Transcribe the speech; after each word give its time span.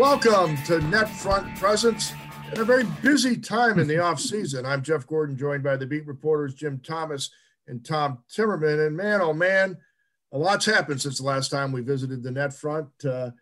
Welcome 0.00 0.56
to 0.64 0.78
NetFront 0.78 1.58
Presence 1.58 2.14
at 2.50 2.56
a 2.56 2.64
very 2.64 2.84
busy 3.02 3.36
time 3.36 3.78
in 3.78 3.86
the 3.86 3.98
off 4.02 4.18
season. 4.18 4.64
I'm 4.64 4.82
Jeff 4.82 5.06
Gordon, 5.06 5.36
joined 5.36 5.62
by 5.62 5.76
the 5.76 5.84
beat 5.84 6.06
reporters 6.06 6.54
Jim 6.54 6.80
Thomas 6.82 7.28
and 7.68 7.84
Tom 7.84 8.20
Timmerman. 8.34 8.86
And 8.86 8.96
man, 8.96 9.20
oh 9.20 9.34
man, 9.34 9.76
a 10.32 10.38
lot's 10.38 10.64
happened 10.64 11.02
since 11.02 11.18
the 11.18 11.26
last 11.26 11.50
time 11.50 11.70
we 11.70 11.82
visited 11.82 12.22
the 12.22 12.30
NetFront. 12.30 12.88
Uh, 13.04 13.32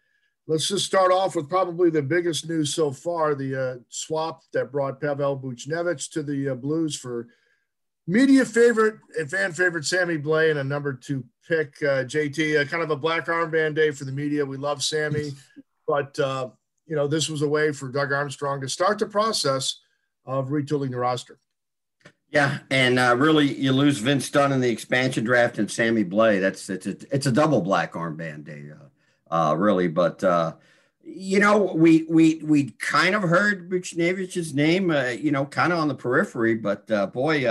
let's 0.49 0.67
just 0.67 0.85
start 0.85 1.13
off 1.13 1.37
with 1.37 1.49
probably 1.49 1.91
the 1.91 2.03
biggest 2.03 2.49
news 2.49 2.75
so 2.75 2.91
far: 2.91 3.37
the 3.37 3.55
uh, 3.55 3.77
swap 3.89 4.43
that 4.53 4.73
brought 4.73 5.01
Pavel 5.01 5.39
Buchnevich 5.39 6.11
to 6.11 6.25
the 6.25 6.49
uh, 6.49 6.55
Blues 6.57 6.97
for 6.97 7.29
media 8.09 8.45
favorite 8.45 8.97
and 9.17 9.31
fan 9.31 9.53
favorite 9.53 9.85
Sammy 9.85 10.19
Blais 10.19 10.51
and 10.51 10.59
a 10.59 10.65
number 10.65 10.93
two 10.93 11.25
pick. 11.47 11.81
Uh, 11.81 12.03
JT, 12.03 12.61
uh, 12.61 12.65
kind 12.65 12.83
of 12.83 12.91
a 12.91 12.97
black 12.97 13.27
armband 13.27 13.77
day 13.77 13.93
for 13.93 14.05
the 14.05 14.11
media. 14.11 14.45
We 14.45 14.57
love 14.57 14.83
Sammy. 14.83 15.31
But, 15.89 16.19
uh, 16.21 16.51
you 16.87 16.95
know, 16.95 17.09
this 17.09 17.29
was 17.29 17.43
a 17.43 17.49
way 17.49 17.73
for 17.73 17.89
Doug 17.89 18.13
Armstrong 18.13 18.61
to 18.61 18.69
start 18.69 18.99
the 18.99 19.07
process 19.07 19.81
of 20.27 20.49
retooling 20.49 20.91
the 20.91 20.99
roster. 20.99 21.41
Yeah, 22.31 22.59
and 22.71 22.99
uh, 22.99 23.17
really, 23.17 23.55
you 23.55 23.73
lose 23.73 23.99
Vince 23.99 24.31
Dunn 24.31 24.53
in 24.53 24.61
the 24.61 24.69
expansion 24.69 25.25
draft 25.25 25.59
and 25.59 25.71
Sammy 25.71 26.05
Blais. 26.05 26.41
That's 26.41 26.69
it's 26.69 26.87
a, 26.87 26.97
it's 27.11 27.27
a 27.27 27.33
double 27.33 27.63
black 27.63 27.95
armband 27.95 28.45
day, 28.45 28.65
uh, 28.71 29.35
uh, 29.35 29.55
really. 29.55 29.89
But 29.89 30.23
uh, 30.23 30.57
you 31.03 31.41
know, 31.41 31.73
we 31.75 32.05
we 32.07 32.43
we 32.45 32.73
kind 32.73 33.15
of 33.15 33.23
heard 33.23 33.71
Buchnevich's 33.71 34.53
name, 34.53 34.91
uh, 34.91 35.07
you 35.07 35.31
know, 35.31 35.47
kind 35.47 35.73
of 35.73 35.79
on 35.79 35.89
the 35.89 35.95
periphery. 35.95 36.55
But 36.55 36.91
uh, 36.91 37.07
boy, 37.07 37.45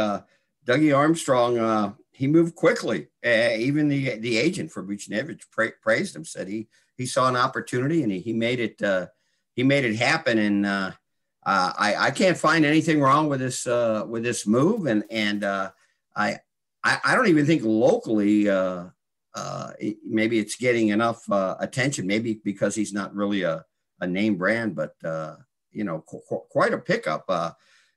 Dougie 0.68 0.96
Armstrong, 0.96 1.96
he 2.12 2.28
moved 2.28 2.54
quickly. 2.54 3.08
even 3.26 3.88
the 3.88 4.20
the 4.20 4.38
agent 4.38 4.72
for 4.72 4.84
Buchnevich 4.84 5.42
pra- 5.52 5.72
praised 5.82 6.16
him, 6.16 6.24
said 6.24 6.48
he 6.48 6.68
he 6.98 7.06
saw 7.06 7.30
an 7.30 7.36
opportunity 7.36 8.04
and 8.04 8.12
he, 8.12 8.20
he 8.20 8.34
made 8.34 8.60
it 8.60 8.82
uh, 8.82 9.08
he 9.58 9.64
made 9.64 9.86
it 9.86 9.96
happen. 9.96 10.38
And 10.38 10.66
uh, 10.66 10.92
uh, 11.46 11.74
I, 11.78 11.96
I 11.96 12.12
can't 12.12 12.38
find 12.38 12.66
anything 12.66 13.00
wrong 13.00 13.30
with 13.30 13.40
this 13.40 13.66
uh, 13.68 14.06
with 14.08 14.24
this 14.24 14.48
move. 14.48 14.86
And 14.86 15.04
and 15.10 15.44
uh, 15.44 15.72
I, 16.16 16.40
I, 16.84 17.00
I 17.04 17.16
don't 17.16 17.28
even 17.28 17.46
think 17.46 17.64
locally 17.64 18.50
uh, 18.50 18.86
it, 19.80 19.98
maybe 20.06 20.40
it's 20.40 20.56
getting 20.56 20.90
enough 20.90 21.24
attention. 21.30 22.08
Maybe 22.08 22.40
because 22.44 22.76
he's 22.76 22.94
not 22.94 23.16
really 23.16 23.44
a, 23.44 23.64
a 24.00 24.08
name 24.08 24.36
brand 24.36 24.76
but 24.76 24.94
uh, 25.04 25.36
you 25.72 25.84
know 25.84 26.04
qu- 26.08 26.46
quite 26.50 26.74
a 26.74 26.78
pickup. 26.78 27.26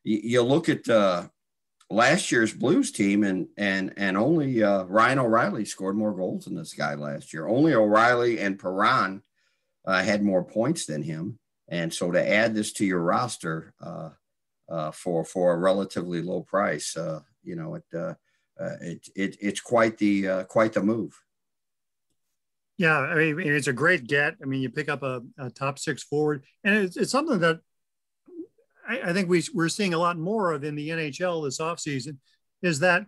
You, 0.03 0.21
you, 0.23 0.43
look 0.43 0.69
at 0.71 0.85
last 1.91 2.31
year's 2.31 2.55
Blues 2.55 2.93
team, 2.93 3.25
and 3.25 3.49
and 3.57 3.93
and 3.97 4.17
only 4.17 4.63
uh, 4.63 4.85
Ryan 4.85 5.19
O'Reilly 5.19 5.65
scored 5.65 5.97
more 5.97 6.15
goals 6.15 6.45
than 6.45 6.55
this 6.55 6.73
guy 6.73 6.95
last 6.95 7.33
year. 7.33 7.47
Only 7.47 7.75
O'Reilly 7.75 8.39
and 8.39 8.59
Perron 8.59 9.23
uh, 9.85 10.03
had 10.03 10.23
more 10.23 10.45
points 10.45 10.87
than 10.87 11.03
him, 11.03 11.39
and 11.69 11.93
so 11.93 12.11
to 12.11 12.29
add 12.29 12.55
this 12.55 12.73
to 12.75 12.87
your 12.87 13.01
roster 13.01 13.75
uh, 13.81 14.11
uh 14.69 14.91
for 14.93 15.25
for 15.25 15.53
a 15.53 15.59
relatively 15.59 16.23
low 16.23 16.43
price, 16.43 16.97
uh, 16.97 17.21
you 17.43 17.57
know 17.57 17.75
it, 17.75 17.85
uh, 17.95 18.15
it 18.81 19.09
it 19.15 19.37
it's 19.41 19.61
quite 19.61 19.99
the 19.99 20.45
quite 20.49 20.73
the 20.73 20.83
move. 20.83 21.21
Yeah, 22.79 22.99
I 22.99 23.33
mean 23.35 23.53
it's 23.53 23.67
a 23.67 23.75
great 23.75 24.07
get. 24.07 24.37
I 24.41 24.47
mean 24.47 24.63
you 24.63 24.71
pick 24.71 24.89
up 24.89 25.03
a, 25.03 25.23
a 25.37 25.51
top 25.51 25.79
six 25.79 26.03
forward, 26.03 26.45
and 26.65 26.75
it's, 26.77 26.97
it's 26.97 27.13
something 27.13 27.41
that 27.41 27.61
I, 28.91 29.11
I 29.11 29.13
think 29.13 29.29
we, 29.29 29.43
we're 29.55 29.69
seeing 29.69 29.95
a 29.95 29.99
lot 29.99 30.19
more 30.19 30.53
of 30.53 30.65
in 30.65 30.75
the 30.75 30.89
NHL 30.89 31.45
this 31.45 31.59
offseason 31.59 32.17
is 32.63 32.81
that, 32.81 33.07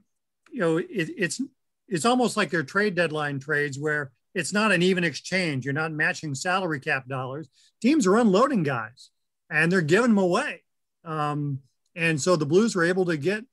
you 0.51 0.61
know, 0.61 0.77
it, 0.77 0.87
it's, 0.91 1.41
it's 1.89 2.05
almost 2.05 2.37
like 2.37 2.51
they're 2.51 2.63
trade 2.63 2.95
deadline 2.95 3.41
trades 3.41 3.79
where 3.79 4.13
it's 4.35 4.53
not 4.53 4.73
an 4.73 4.83
even 4.83 5.05
exchange. 5.05 5.65
You're 5.65 5.75
not 5.75 5.93
matching 5.93 6.35
salary 6.35 6.81
cap 6.81 7.09
dollars. 7.09 7.49
Teams 7.81 8.07
are 8.07 8.17
unloading 8.17 8.63
guys 8.63 9.11
and 9.51 9.71
they're 9.71 9.83
giving 9.83 10.15
them 10.15 10.19
away. 10.19 10.63
Um, 11.05 11.59
and 11.95 12.21
so 12.21 12.37
the 12.37 12.47
Blues 12.47 12.75
were 12.75 12.85
able 12.85 13.05
to 13.07 13.17
get 13.17 13.45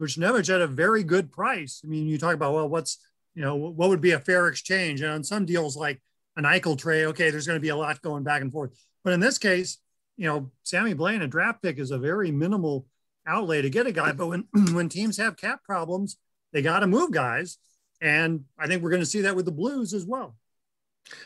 Buchnevich 0.00 0.52
at 0.52 0.60
a 0.60 0.66
very 0.66 1.04
good 1.04 1.32
price. 1.32 1.80
I 1.84 1.88
mean, 1.88 2.06
you 2.06 2.18
talk 2.18 2.34
about, 2.34 2.52
well, 2.52 2.68
what's, 2.68 2.98
you 3.34 3.42
know, 3.42 3.54
what 3.54 3.88
would 3.88 4.00
be 4.00 4.10
a 4.10 4.20
fair 4.20 4.48
exchange? 4.48 5.00
And 5.00 5.10
on 5.10 5.24
some 5.24 5.46
deals 5.46 5.76
like 5.76 6.02
an 6.36 6.44
Eichel 6.44 6.76
trade, 6.76 7.06
okay, 7.06 7.30
there's 7.30 7.46
going 7.46 7.56
to 7.56 7.62
be 7.62 7.70
a 7.70 7.76
lot 7.76 8.02
going 8.02 8.24
back 8.24 8.42
and 8.42 8.52
forth. 8.52 8.76
But 9.04 9.12
in 9.12 9.20
this 9.20 9.38
case, 9.38 9.78
you 10.16 10.26
know, 10.26 10.50
Sammy 10.62 10.94
Blais, 10.94 11.22
a 11.22 11.26
draft 11.26 11.62
pick 11.62 11.78
is 11.78 11.90
a 11.90 11.98
very 11.98 12.30
minimal 12.30 12.86
outlay 13.26 13.62
to 13.62 13.70
get 13.70 13.86
a 13.86 13.92
guy. 13.92 14.12
But 14.12 14.28
when 14.28 14.48
when 14.72 14.88
teams 14.88 15.16
have 15.18 15.36
cap 15.36 15.62
problems, 15.64 16.16
they 16.52 16.62
got 16.62 16.80
to 16.80 16.86
move 16.86 17.12
guys, 17.12 17.58
and 18.00 18.44
I 18.58 18.66
think 18.66 18.82
we're 18.82 18.90
going 18.90 19.02
to 19.02 19.06
see 19.06 19.22
that 19.22 19.36
with 19.36 19.44
the 19.44 19.52
Blues 19.52 19.92
as 19.92 20.06
well. 20.06 20.36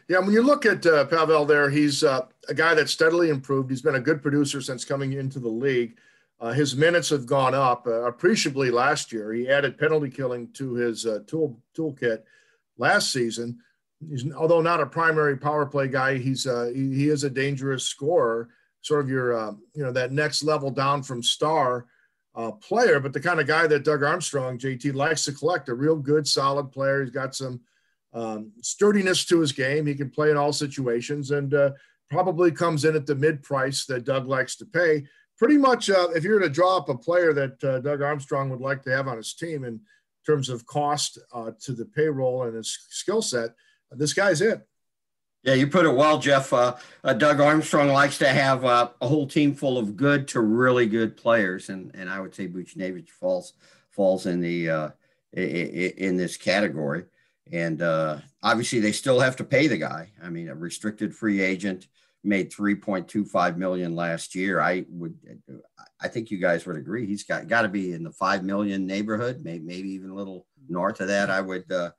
Yeah, 0.08 0.18
when 0.18 0.32
you 0.32 0.42
look 0.42 0.66
at 0.66 0.84
uh, 0.84 1.06
Pavel 1.06 1.46
there, 1.46 1.70
he's 1.70 2.04
uh, 2.04 2.26
a 2.48 2.54
guy 2.54 2.74
that's 2.74 2.92
steadily 2.92 3.30
improved. 3.30 3.70
He's 3.70 3.80
been 3.80 3.94
a 3.94 4.00
good 4.00 4.20
producer 4.20 4.60
since 4.60 4.84
coming 4.84 5.14
into 5.14 5.38
the 5.38 5.48
league. 5.48 5.96
Uh, 6.38 6.52
his 6.52 6.76
minutes 6.76 7.10
have 7.10 7.26
gone 7.26 7.54
up 7.54 7.86
uh, 7.86 8.02
appreciably 8.04 8.70
last 8.70 9.12
year. 9.12 9.32
He 9.32 9.48
added 9.48 9.78
penalty 9.78 10.10
killing 10.10 10.50
to 10.54 10.74
his 10.74 11.06
uh, 11.06 11.20
tool 11.26 11.60
toolkit 11.76 12.22
last 12.78 13.12
season. 13.12 13.58
He's, 14.06 14.30
although 14.32 14.62
not 14.62 14.80
a 14.80 14.86
primary 14.86 15.36
power 15.36 15.66
play 15.66 15.88
guy, 15.88 16.18
he's 16.18 16.46
uh, 16.46 16.70
he, 16.74 16.94
he 16.94 17.08
is 17.08 17.24
a 17.24 17.30
dangerous 17.30 17.84
scorer 17.84 18.48
sort 18.82 19.00
of 19.00 19.10
your, 19.10 19.38
uh, 19.38 19.52
you 19.74 19.84
know, 19.84 19.92
that 19.92 20.12
next 20.12 20.42
level 20.42 20.70
down 20.70 21.02
from 21.02 21.22
star 21.22 21.86
uh, 22.34 22.52
player, 22.52 23.00
but 23.00 23.12
the 23.12 23.20
kind 23.20 23.40
of 23.40 23.46
guy 23.46 23.66
that 23.66 23.84
Doug 23.84 24.02
Armstrong, 24.02 24.58
JT, 24.58 24.94
likes 24.94 25.24
to 25.24 25.32
collect 25.32 25.68
a 25.68 25.74
real 25.74 25.96
good, 25.96 26.26
solid 26.26 26.70
player. 26.70 27.02
He's 27.02 27.10
got 27.10 27.34
some 27.34 27.60
um, 28.12 28.52
sturdiness 28.62 29.24
to 29.26 29.40
his 29.40 29.52
game. 29.52 29.86
He 29.86 29.94
can 29.94 30.10
play 30.10 30.30
in 30.30 30.36
all 30.36 30.52
situations 30.52 31.30
and 31.30 31.52
uh, 31.54 31.72
probably 32.08 32.50
comes 32.50 32.84
in 32.84 32.96
at 32.96 33.06
the 33.06 33.14
mid 33.14 33.42
price 33.42 33.84
that 33.86 34.04
Doug 34.04 34.26
likes 34.26 34.56
to 34.56 34.66
pay. 34.66 35.04
Pretty 35.38 35.58
much, 35.58 35.88
uh, 35.90 36.08
if 36.14 36.22
you're 36.22 36.38
to 36.38 36.50
draw 36.50 36.76
up 36.76 36.88
a 36.88 36.96
player 36.96 37.32
that 37.32 37.64
uh, 37.64 37.80
Doug 37.80 38.02
Armstrong 38.02 38.50
would 38.50 38.60
like 38.60 38.82
to 38.82 38.90
have 38.90 39.08
on 39.08 39.16
his 39.16 39.34
team 39.34 39.64
in 39.64 39.80
terms 40.26 40.48
of 40.48 40.66
cost 40.66 41.18
uh, 41.32 41.50
to 41.60 41.72
the 41.72 41.86
payroll 41.86 42.42
and 42.42 42.54
his 42.54 42.78
skill 42.90 43.22
set, 43.22 43.50
this 43.92 44.12
guy's 44.12 44.40
it. 44.40 44.66
Yeah, 45.42 45.54
you 45.54 45.68
put 45.68 45.86
it 45.86 45.94
well, 45.94 46.18
Jeff. 46.18 46.52
Uh, 46.52 46.76
uh, 47.02 47.14
Doug 47.14 47.40
Armstrong 47.40 47.88
likes 47.88 48.18
to 48.18 48.28
have 48.28 48.64
uh, 48.64 48.90
a 49.00 49.08
whole 49.08 49.26
team 49.26 49.54
full 49.54 49.78
of 49.78 49.96
good 49.96 50.28
to 50.28 50.40
really 50.40 50.86
good 50.86 51.16
players, 51.16 51.70
and 51.70 51.90
and 51.94 52.10
I 52.10 52.20
would 52.20 52.34
say 52.34 52.46
Buchnevich 52.46 53.08
falls 53.08 53.54
falls 53.90 54.26
in 54.26 54.40
the 54.40 54.68
uh, 54.68 54.88
in 55.32 56.16
this 56.16 56.36
category. 56.36 57.04
And 57.52 57.82
uh, 57.82 58.18
obviously, 58.42 58.80
they 58.80 58.92
still 58.92 59.18
have 59.18 59.36
to 59.36 59.44
pay 59.44 59.66
the 59.66 59.78
guy. 59.78 60.10
I 60.22 60.28
mean, 60.28 60.48
a 60.48 60.54
restricted 60.54 61.14
free 61.14 61.40
agent 61.40 61.88
made 62.22 62.52
3.25 62.52 63.56
million 63.56 63.96
last 63.96 64.34
year. 64.34 64.60
I 64.60 64.84
would, 64.90 65.16
I 66.00 66.08
think 66.08 66.30
you 66.30 66.38
guys 66.38 66.66
would 66.66 66.76
agree. 66.76 67.06
He's 67.06 67.24
got 67.24 67.48
got 67.48 67.62
to 67.62 67.68
be 67.68 67.92
in 67.92 68.04
the 68.04 68.12
five 68.12 68.44
million 68.44 68.86
neighborhood, 68.86 69.40
maybe 69.42 69.64
maybe 69.64 69.90
even 69.92 70.10
a 70.10 70.14
little 70.14 70.46
north 70.68 71.00
of 71.00 71.08
that. 71.08 71.30
I 71.30 71.40
would 71.40 71.70
uh, 71.72 71.90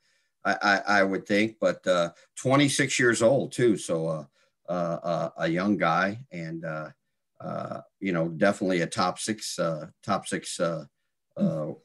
I, 0.44 0.56
I, 0.62 0.81
I 1.00 1.03
would 1.03 1.25
think, 1.25 1.57
but 1.59 1.85
uh, 1.88 2.12
26 2.38 3.00
years 3.00 3.22
old 3.22 3.52
too. 3.52 3.78
So 3.78 4.07
uh, 4.07 4.25
uh, 4.69 5.00
uh 5.03 5.29
a 5.38 5.47
young 5.47 5.78
guy 5.78 6.19
and, 6.31 6.66
uh, 6.66 6.90
uh, 7.40 7.81
you 8.00 8.13
know, 8.13 8.29
definitely 8.29 8.81
a 8.81 8.88
top 8.88 9.19
six, 9.19 9.59
top 10.03 10.28
six 10.28 10.59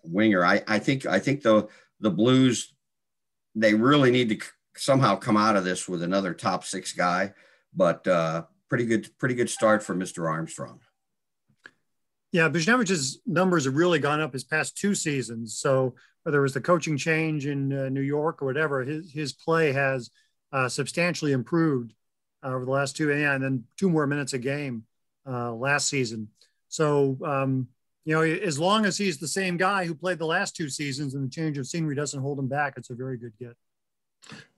winger. 0.05 0.45
I, 0.45 0.63
I 0.67 0.79
think, 0.79 1.07
I 1.07 1.19
think 1.19 1.43
the, 1.43 1.69
the 2.01 2.11
Blues, 2.11 2.75
they 3.55 3.75
really 3.75 4.11
need 4.11 4.29
to 4.29 4.47
somehow 4.77 5.17
come 5.17 5.37
out 5.37 5.57
of 5.57 5.65
this 5.65 5.89
with 5.89 6.03
another 6.03 6.35
top 6.35 6.65
six 6.65 6.93
guy, 6.93 7.33
but 7.75 8.05
pretty 8.69 8.85
good, 8.85 9.09
pretty 9.19 9.35
good 9.35 9.49
start 9.51 9.83
for 9.83 9.95
Mr. 9.95 10.29
Armstrong. 10.31 10.81
Yeah, 12.33 12.51
Buchnevich's 12.51 13.21
numbers 13.25 13.65
have 13.65 13.77
really 13.77 13.99
gone 13.99 14.21
up 14.21 14.35
his 14.35 14.45
past 14.45 14.77
two 14.77 14.95
seasons. 14.95 15.57
So 15.57 15.95
whether 16.27 16.39
it 16.39 16.43
was 16.43 16.55
the 16.55 16.61
coaching 16.61 16.97
change 16.97 17.47
in 17.47 17.73
uh, 17.73 17.89
New 17.89 18.01
York 18.01 18.43
or 18.43 18.47
whatever, 18.47 18.83
his 18.83 19.13
his 19.13 19.33
play 19.33 19.71
has 19.71 20.11
uh, 20.51 20.69
substantially 20.69 21.31
improved 21.31 21.95
uh, 22.43 22.49
over 22.49 22.65
the 22.65 22.71
last 22.73 22.97
two, 22.97 23.13
and 23.13 23.45
then 23.45 23.63
two 23.79 23.89
more 23.89 24.09
minutes 24.09 24.33
a 24.33 24.39
game 24.39 24.83
uh, 25.25 25.53
last 25.53 25.87
season. 25.87 26.27
So 26.69 27.17
um, 27.25 27.69
you 28.05 28.13
know, 28.13 28.23
as 28.23 28.59
long 28.59 28.87
as 28.87 28.99
he's 28.99 29.19
the 29.19 29.29
same 29.29 29.57
guy 29.57 29.85
who 29.85 29.95
played 29.95 30.19
the 30.19 30.27
last 30.27 30.57
two 30.57 30.69
seasons, 30.69 31.15
and 31.15 31.25
the 31.25 31.31
change 31.31 31.59
of 31.59 31.69
scenery 31.69 31.95
doesn't 31.95 32.21
hold 32.21 32.41
him 32.41 32.49
back, 32.49 32.75
it's 32.77 32.91
a 32.91 32.95
very 32.97 33.19
good 33.19 33.33
get. 33.39 33.55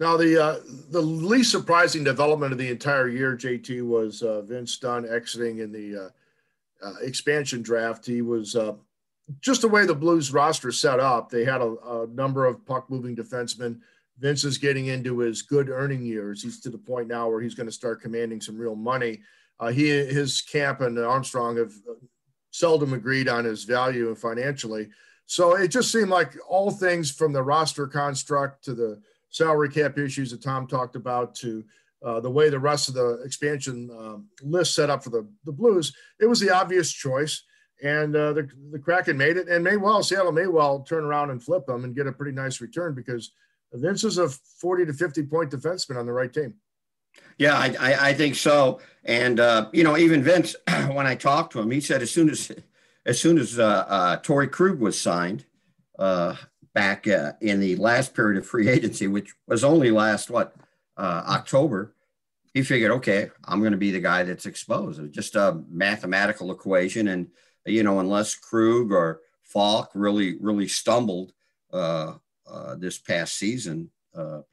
Now, 0.01 0.17
the 0.17 0.43
uh, 0.43 0.61
the 0.89 1.03
least 1.03 1.51
surprising 1.51 2.03
development 2.03 2.53
of 2.53 2.59
the 2.59 2.71
entire 2.71 3.09
year, 3.09 3.37
JT, 3.37 3.87
was 3.87 4.23
uh, 4.23 4.41
Vince 4.41 4.79
Dunn 4.79 5.07
exiting 5.07 5.59
in 5.59 5.71
the 5.71 6.11
expansion 7.03 7.61
draft. 7.61 8.07
He 8.07 8.23
was 8.23 8.57
just 9.41 9.63
the 9.63 9.69
way 9.69 9.87
the 9.87 9.95
Blues 9.95 10.33
roster 10.33 10.73
set 10.73 11.01
up, 11.01 11.31
they 11.31 11.45
had 11.45 11.61
a, 11.61 11.77
a 11.87 12.07
number 12.09 12.47
of 12.47 12.65
puck 12.67 12.89
moving 12.91 13.15
defensemen. 13.15 13.81
Vince 14.19 14.45
is 14.45 14.59
getting 14.59 14.87
into 14.87 15.19
his 15.21 15.43
good 15.43 15.69
earning 15.69 16.05
years. 16.05 16.43
He's 16.43 16.61
to 16.61 16.71
the 16.71 16.79
point 16.79 17.09
now 17.09 17.29
where 17.29 17.41
he's 17.41 17.55
going 17.55 17.69
to 17.69 17.73
start 17.73 18.03
commanding 18.03 18.41
some 18.41 18.59
real 18.59 18.75
money. 18.75 19.21
Uh, 19.61 19.69
he, 19.69 19.89
his 19.89 20.41
camp 20.41 20.81
and 20.81 20.99
Armstrong 20.99 21.57
have 21.57 21.73
seldom 22.51 22.93
agreed 22.93 23.29
on 23.29 23.45
his 23.45 23.65
value 23.65 24.15
financially. 24.15 24.89
So 25.27 25.57
it 25.57 25.69
just 25.69 25.93
seemed 25.93 26.09
like 26.09 26.35
all 26.49 26.71
things 26.71 27.11
from 27.11 27.33
the 27.33 27.43
roster 27.43 27.87
construct 27.87 28.65
to 28.65 28.75
the 28.75 29.01
salary 29.29 29.69
cap 29.69 29.99
issues 29.99 30.31
that 30.31 30.43
Tom 30.43 30.67
talked 30.67 30.97
about 30.97 31.35
to 31.37 31.65
uh, 32.05 32.21
the 32.21 32.31
way 32.31 32.49
the 32.49 32.59
rest 32.59 32.89
of 32.89 32.95
the 32.95 33.21
expansion 33.25 33.91
um, 33.91 34.29
list 34.43 34.75
set 34.75 34.89
up 34.89 35.03
for 35.03 35.11
the, 35.11 35.29
the 35.45 35.53
Blues, 35.53 35.93
it 36.21 36.27
was 36.27 36.41
the 36.41 36.51
obvious 36.51 36.93
choice. 36.93 37.43
And 37.83 38.15
uh, 38.17 38.33
the, 38.33 38.49
the 38.73 38.79
Kraken 38.79 39.17
made 39.17 39.37
it 39.37 39.49
and 39.49 39.63
may 39.63 39.77
well, 39.77 40.03
Seattle 40.03 40.33
may 40.33 40.47
well 40.49 40.81
turn 40.81 41.05
around 41.05 41.31
and 41.31 41.43
flip 41.43 41.67
them 41.67 41.85
and 41.85 41.95
get 41.95 42.07
a 42.07 42.13
pretty 42.13 42.33
nice 42.33 42.61
return 42.61 42.95
because 42.95 43.33
Vince 43.73 44.05
is 44.05 44.19
a 44.19 44.29
40 44.29 44.87
to 44.87 44.93
50 44.93 45.23
point 45.25 45.51
defenseman 45.51 45.97
on 45.97 46.07
the 46.07 46.13
right 46.13 46.33
team. 46.33 46.55
Yeah, 47.39 47.55
I, 47.55 47.75
I, 47.79 48.09
I 48.09 48.13
think 48.15 48.35
so. 48.35 48.81
And, 49.05 49.39
uh, 49.41 49.69
you 49.73 49.85
know, 49.85 49.97
even 49.97 50.23
Vince, 50.23 50.57
when 50.91 51.07
I 51.07 51.15
talked 51.15 51.53
to 51.53 51.61
him, 51.61 51.71
he 51.71 51.81
said 51.81 52.03
as 52.03 52.11
soon 52.11 52.31
as, 52.31 52.51
as 53.07 53.21
soon 53.21 53.39
as 53.39 53.59
uh, 53.59 53.85
uh, 53.89 54.17
Krug 54.19 54.81
was 54.81 55.01
signed 55.01 55.45
uh, 55.99 56.35
back 56.75 57.07
uh, 57.07 57.33
in 57.41 57.61
the 57.61 57.77
last 57.77 58.15
period 58.15 58.39
of 58.39 58.47
free 58.47 58.69
agency, 58.77 59.07
which 59.07 59.35
was 59.47 59.63
only 59.63 59.91
last, 59.91 60.31
what, 60.31 60.55
uh, 60.97 61.23
October, 61.29 61.95
he 62.55 62.63
figured, 62.63 62.91
okay, 62.91 63.31
I'm 63.45 63.61
going 63.61 63.73
to 63.73 63.79
be 63.79 63.93
the 63.93 64.01
guy 64.01 64.25
that's 64.25 64.47
exposed. 64.47 64.99
It 64.99 65.03
was 65.03 65.11
just 65.13 65.37
a 65.37 65.63
mathematical 65.71 66.51
equation. 66.51 67.09
And, 67.09 67.29
you 67.71 67.83
know, 67.83 68.01
unless 68.01 68.35
Krug 68.35 68.93
or 68.93 69.21
Faulk 69.45 69.91
really, 69.95 70.37
really 70.41 70.69
stumbled 70.69 71.33
uh 71.73 72.15
this 72.79 72.99
past 72.99 73.37
season, 73.37 73.91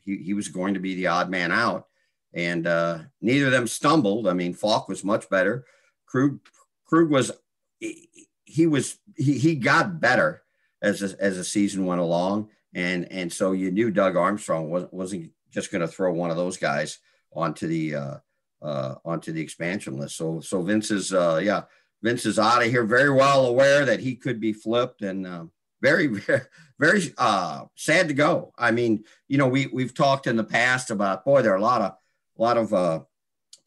he, 0.04 0.18
he 0.18 0.34
was 0.34 0.50
going 0.50 0.74
to 0.74 0.80
be 0.80 0.96
the 0.96 1.08
odd 1.08 1.30
man 1.30 1.52
out 1.52 1.88
and 2.36 2.68
uh, 2.68 3.00
neither 3.22 3.46
of 3.46 3.52
them 3.54 3.66
stumbled. 3.66 4.28
I 4.28 4.34
mean, 4.34 4.54
Faulk 4.54 4.90
was 4.90 5.04
much 5.04 5.30
better. 5.30 5.66
Krug, 6.06 6.40
Krug 6.86 7.10
was 7.10 7.32
he, 7.80 8.68
was 8.68 9.00
he, 9.16 9.38
he 9.38 9.56
got 9.56 10.00
better 10.00 10.44
as 10.82 11.02
a, 11.02 11.16
as 11.20 11.38
the 11.38 11.44
season 11.44 11.86
went 11.86 12.02
along, 12.02 12.50
and 12.74 13.12
and 13.12 13.32
so 13.32 13.54
you 13.54 13.72
knew 13.72 13.90
Doug 13.90 14.16
Armstrong 14.16 14.70
wasn't 14.70 14.94
wasn't 14.94 15.32
just 15.52 15.72
going 15.72 15.82
to 15.82 15.88
throw 15.88 16.12
one 16.14 16.30
of 16.30 16.38
those 16.38 16.58
guys 16.58 17.00
onto 17.34 17.68
the 17.68 17.96
uh, 17.96 18.18
uh, 18.62 18.96
onto 19.06 19.32
the 19.32 19.42
expansion 19.42 19.98
list. 19.98 20.18
So 20.18 20.42
so 20.42 20.62
Vince 20.62 20.92
is 20.92 21.14
uh, 21.14 21.40
yeah 21.42 21.64
Vince 22.06 22.28
is 22.28 22.38
out 22.38 22.62
of 22.62 22.70
here, 22.70 22.84
very 22.84 23.10
well 23.10 23.48
aware 23.48 23.84
that 23.84 24.00
he 24.00 24.16
could 24.16 24.40
be 24.40 24.54
flipped, 24.54 25.02
and 25.02 25.26
uh, 25.26 25.46
very 25.82 26.06
very 26.08 26.42
very 26.78 27.14
uh, 27.18 27.66
sad 27.76 28.10
to 28.10 28.14
go. 28.14 28.54
I 28.60 28.70
mean, 28.70 29.04
you 29.28 29.40
know, 29.40 29.48
we 29.48 29.66
we've 29.68 29.94
talked 29.94 30.28
in 30.28 30.36
the 30.36 30.44
past 30.44 30.92
about 30.92 31.26
boy, 31.26 31.42
there 31.42 31.54
are 31.54 31.58
a 31.58 31.62
lot 31.62 31.82
of 31.82 31.92
a 32.38 32.42
lot 32.42 32.58
of 32.58 32.74
uh, 32.76 33.00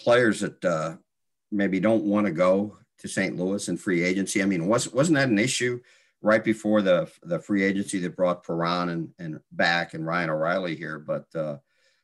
players 0.01 0.39
that 0.41 0.65
uh, 0.65 0.97
maybe 1.51 1.81
don't 1.81 2.05
want 2.05 2.27
to 2.27 2.33
go 2.33 2.79
to 2.99 3.09
St. 3.09 3.37
Louis 3.37 3.69
in 3.69 3.77
free 3.77 4.05
agency. 4.05 4.41
I 4.41 4.47
mean, 4.47 4.69
was, 4.69 4.93
wasn't 4.93 5.17
that 5.17 5.29
an 5.29 5.39
issue 5.39 5.81
right 6.23 6.45
before 6.45 6.81
the 6.81 7.11
the 7.25 7.41
free 7.41 7.65
agency 7.65 7.99
that 7.99 8.15
brought 8.15 8.45
Perron 8.45 8.89
and, 8.89 9.09
and 9.19 9.41
back 9.51 9.95
and 9.95 10.07
Ryan 10.07 10.31
O'Reilly 10.31 10.77
here? 10.77 11.01
But 11.01 11.27
uh, 11.35 11.57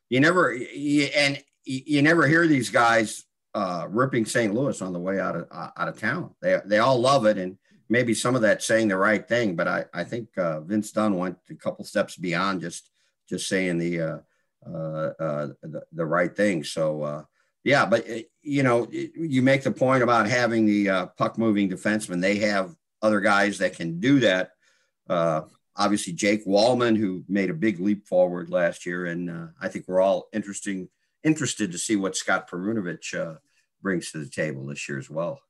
you 0.08 0.18
never 0.18 0.52
you, 0.52 1.04
and 1.16 1.40
you 1.64 2.02
never 2.02 2.26
hear 2.26 2.48
these 2.48 2.70
guys 2.70 3.24
uh, 3.54 3.86
ripping 3.88 4.26
St. 4.26 4.52
Louis 4.52 4.80
on 4.82 4.92
the 4.92 4.98
way 4.98 5.20
out 5.20 5.36
of 5.36 5.46
out 5.52 5.88
of 5.88 5.98
town. 5.98 6.34
They 6.42 6.60
they 6.64 6.78
all 6.78 6.98
love 6.98 7.26
it, 7.26 7.38
and 7.38 7.56
maybe 7.88 8.14
some 8.14 8.34
of 8.34 8.42
that 8.42 8.62
saying 8.62 8.88
the 8.88 8.96
right 8.96 9.26
thing. 9.26 9.54
But 9.56 9.68
I 9.68 9.84
I 9.94 10.04
think 10.04 10.36
uh, 10.36 10.60
Vince 10.60 10.90
Dunn 10.92 11.16
went 11.16 11.38
a 11.50 11.54
couple 11.54 11.84
steps 11.84 12.16
beyond 12.16 12.60
just 12.60 12.90
just 13.28 13.48
saying 13.48 13.78
the 13.78 14.00
uh, 14.00 14.18
uh, 14.66 15.12
uh, 15.20 15.48
the, 15.62 15.82
the 15.92 16.06
right 16.06 16.34
thing. 16.34 16.64
So, 16.64 17.02
uh, 17.02 17.24
yeah, 17.64 17.86
but 17.86 18.06
you 18.42 18.62
know, 18.62 18.88
you 18.90 19.42
make 19.42 19.62
the 19.62 19.70
point 19.70 20.02
about 20.02 20.28
having 20.28 20.66
the 20.66 21.10
puck 21.16 21.38
moving 21.38 21.68
defenseman. 21.70 22.20
They 22.20 22.38
have 22.38 22.74
other 23.02 23.20
guys 23.20 23.58
that 23.58 23.76
can 23.76 24.00
do 24.00 24.20
that. 24.20 24.50
obviously, 25.76 26.12
Jake 26.12 26.46
Walman, 26.46 26.96
who 26.96 27.24
made 27.28 27.50
a 27.50 27.54
big 27.54 27.80
leap 27.80 28.06
forward 28.06 28.50
last 28.50 28.84
year, 28.84 29.06
and 29.06 29.50
I 29.60 29.68
think 29.68 29.86
we're 29.88 30.02
all 30.02 30.28
interesting 30.32 30.88
interested 31.24 31.72
to 31.72 31.78
see 31.78 31.96
what 31.96 32.16
Scott 32.16 32.48
Perunovich 32.48 33.18
uh, 33.18 33.38
brings 33.82 34.12
to 34.12 34.18
the 34.18 34.30
table 34.30 34.66
this 34.66 34.88
year 34.88 34.98
as 34.98 35.10
well. 35.10 35.40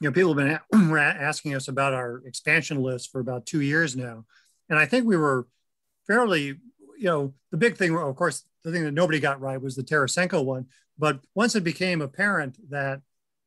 You 0.00 0.08
know, 0.08 0.12
people 0.12 0.34
have 0.34 0.60
been 0.70 0.96
asking 0.96 1.54
us 1.54 1.68
about 1.68 1.94
our 1.94 2.22
expansion 2.26 2.82
list 2.82 3.10
for 3.10 3.20
about 3.20 3.46
two 3.46 3.60
years 3.60 3.96
now, 3.96 4.24
and 4.68 4.78
I 4.78 4.86
think 4.86 5.06
we 5.06 5.16
were 5.16 5.46
fairly 6.06 6.56
you 6.96 7.04
know, 7.04 7.34
the 7.50 7.56
big 7.56 7.76
thing, 7.76 7.96
of 7.96 8.16
course, 8.16 8.44
the 8.64 8.72
thing 8.72 8.84
that 8.84 8.92
nobody 8.92 9.20
got 9.20 9.40
right 9.40 9.60
was 9.60 9.76
the 9.76 9.82
Tarasenko 9.82 10.44
one. 10.44 10.66
But 10.98 11.20
once 11.34 11.54
it 11.54 11.64
became 11.64 12.00
apparent 12.00 12.58
that 12.70 13.02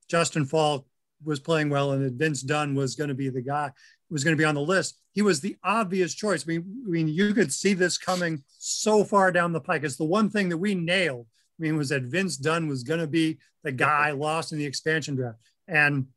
Justin 0.08 0.46
Faulk 0.46 0.86
was 1.24 1.40
playing 1.40 1.70
well 1.70 1.92
and 1.92 2.06
that 2.06 2.14
Vince 2.14 2.42
Dunn 2.42 2.76
was 2.76 2.96
going 2.96 3.10
to 3.10 3.14
be 3.14 3.30
the 3.30 3.42
guy, 3.42 3.72
was 4.10 4.24
going 4.24 4.36
to 4.36 4.42
be 4.42 4.46
on 4.46 4.56
the 4.56 4.62
list, 4.62 5.00
he 5.14 5.22
was 5.22 5.42
the 5.42 5.58
obvious 5.64 6.14
choice. 6.14 6.46
I 6.48 6.52
mean, 6.52 6.84
I 6.86 6.90
mean, 6.90 7.08
you 7.08 7.34
could 7.34 7.52
see 7.52 7.74
this 7.74 7.98
coming 7.98 8.44
so 8.58 9.04
far 9.04 9.32
down 9.32 9.54
the 9.54 9.62
pike. 9.62 9.84
It's 9.84 9.98
the 9.98 10.06
one 10.06 10.30
thing 10.30 10.50
that 10.50 10.58
we 10.58 10.76
nailed. 10.76 11.28
I 11.60 11.64
mean, 11.64 11.78
was 11.78 11.90
that 11.90 12.04
Vince 12.04 12.38
Dunn 12.38 12.68
was 12.68 12.84
going 12.84 13.02
to 13.02 13.08
be 13.08 13.38
the 13.64 13.72
guy 13.72 14.12
lost 14.12 14.54
in 14.54 14.58
the 14.58 14.66
expansion 14.66 15.16
draft, 15.16 15.40
and 15.68 16.08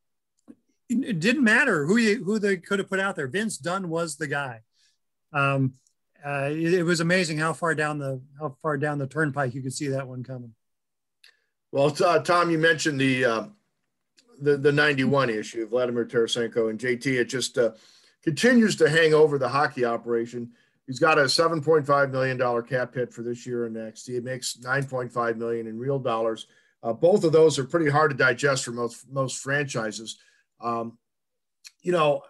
it 0.88 1.20
didn't 1.20 1.42
matter 1.42 1.86
who 1.86 1.96
you, 1.96 2.22
who 2.22 2.38
they 2.38 2.56
could 2.56 2.78
have 2.78 2.88
put 2.88 3.00
out 3.00 3.16
there. 3.16 3.26
Vince 3.26 3.58
Dunn 3.58 3.88
was 3.88 4.16
the 4.16 4.28
guy. 4.28 4.60
Um, 5.32 5.74
uh, 6.24 6.50
it, 6.52 6.74
it, 6.74 6.82
was 6.84 7.00
amazing 7.00 7.38
how 7.38 7.52
far 7.52 7.74
down 7.74 7.98
the 7.98 8.20
how 8.38 8.56
far 8.62 8.76
down 8.76 8.98
the 8.98 9.06
turnpike 9.06 9.54
you 9.54 9.62
could 9.62 9.72
see 9.72 9.88
that 9.88 10.06
one 10.06 10.22
coming. 10.22 10.54
Well, 11.72 11.96
uh, 12.04 12.20
Tom, 12.20 12.50
you 12.50 12.58
mentioned 12.58 13.00
the 13.00 13.24
uh, 13.24 13.44
the 14.40 14.56
the 14.56 14.72
'91 14.72 15.30
issue, 15.30 15.68
Vladimir 15.68 16.04
Tarasenko 16.04 16.70
and 16.70 16.78
JT. 16.78 17.06
It 17.06 17.24
just 17.26 17.58
uh, 17.58 17.72
continues 18.22 18.76
to 18.76 18.88
hang 18.88 19.14
over 19.14 19.38
the 19.38 19.48
hockey 19.48 19.84
operation. 19.84 20.52
He's 20.86 20.98
got 20.98 21.18
a 21.18 21.22
7.5 21.22 22.10
million 22.10 22.36
dollar 22.36 22.62
cap 22.62 22.94
hit 22.94 23.12
for 23.12 23.22
this 23.22 23.46
year 23.46 23.66
and 23.66 23.74
next. 23.74 24.06
He 24.06 24.18
makes 24.20 24.56
9.5 24.56 25.36
million 25.36 25.66
in 25.66 25.78
real 25.78 25.98
dollars. 25.98 26.46
Uh, 26.82 26.92
both 26.92 27.24
of 27.24 27.32
those 27.32 27.58
are 27.58 27.64
pretty 27.64 27.88
hard 27.88 28.10
to 28.10 28.16
digest 28.16 28.64
for 28.64 28.72
most 28.72 29.10
most 29.10 29.38
franchises. 29.38 30.18
Um, 30.60 30.98
you 31.82 31.92
know, 31.92 32.22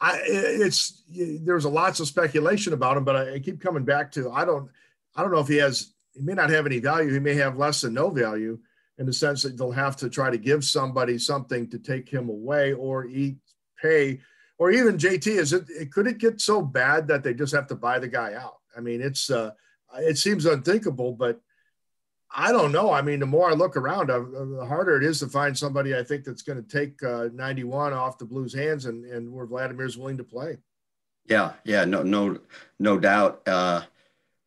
I, 0.00 0.20
it's 0.24 1.02
there's 1.08 1.64
a 1.64 1.70
lots 1.70 2.00
of 2.00 2.06
speculation 2.06 2.72
about 2.72 2.96
him, 2.96 3.04
but 3.04 3.16
I, 3.16 3.34
I, 3.34 3.38
keep 3.38 3.60
coming 3.60 3.84
back 3.84 4.12
to 4.12 4.30
I 4.30 4.44
don't 4.44 4.70
I 5.16 5.22
don't 5.22 5.32
know 5.32 5.40
if 5.40 5.48
he 5.48 5.56
has 5.56 5.94
he 6.14 6.20
may 6.20 6.34
not 6.34 6.50
have 6.50 6.66
any 6.66 6.78
value. 6.78 7.12
He 7.12 7.18
may 7.18 7.34
have 7.34 7.56
less 7.56 7.80
than 7.80 7.94
no 7.94 8.10
value 8.10 8.58
in 8.98 9.06
the 9.06 9.12
sense 9.12 9.42
that 9.42 9.56
they'll 9.56 9.72
have 9.72 9.96
to 9.96 10.08
try 10.08 10.30
to 10.30 10.38
give 10.38 10.64
somebody 10.64 11.18
something 11.18 11.68
to 11.70 11.78
take 11.78 12.08
him 12.08 12.28
away 12.28 12.72
or 12.72 13.06
eat 13.06 13.36
pay 13.80 14.20
or 14.58 14.70
even 14.70 14.96
JT. 14.96 15.26
Is 15.26 15.52
it, 15.52 15.64
it 15.68 15.92
could 15.92 16.06
it 16.06 16.18
get 16.18 16.40
so 16.40 16.62
bad 16.62 17.08
that 17.08 17.22
they 17.22 17.34
just 17.34 17.54
have 17.54 17.66
to 17.68 17.74
buy 17.74 17.98
the 17.98 18.08
guy 18.08 18.34
out? 18.34 18.58
I 18.76 18.80
mean, 18.80 19.00
it's 19.00 19.30
uh, 19.30 19.50
it 19.96 20.18
seems 20.18 20.46
unthinkable, 20.46 21.12
but 21.12 21.40
I 22.36 22.50
don't 22.50 22.72
know. 22.72 22.90
I 22.90 23.00
mean, 23.02 23.20
the 23.20 23.26
more 23.26 23.50
I 23.50 23.54
look 23.54 23.76
around, 23.76 24.10
uh, 24.10 24.18
the 24.18 24.66
harder 24.66 24.96
it 24.96 25.04
is 25.04 25.20
to 25.20 25.28
find 25.28 25.56
somebody 25.56 25.96
I 25.96 26.02
think 26.02 26.24
that's 26.24 26.42
going 26.42 26.62
to 26.62 26.68
take 26.68 27.00
uh, 27.02 27.28
91 27.32 27.92
off 27.92 28.18
the 28.18 28.24
Blues' 28.24 28.52
hands 28.52 28.86
and, 28.86 29.04
and 29.04 29.32
where 29.32 29.46
Vladimir's 29.46 29.96
willing 29.96 30.16
to 30.16 30.24
play. 30.24 30.58
Yeah, 31.26 31.52
yeah, 31.64 31.84
no, 31.84 32.02
no, 32.02 32.38
no 32.80 32.98
doubt. 32.98 33.46
Uh, 33.46 33.82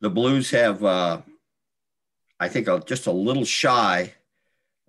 the 0.02 0.10
Blues 0.10 0.52
have, 0.52 0.84
uh, 0.84 1.22
I 2.40 2.50
think, 2.50 2.68
uh, 2.68 2.80
just 2.80 3.08
a 3.08 3.12
little 3.12 3.46
shy 3.46 4.14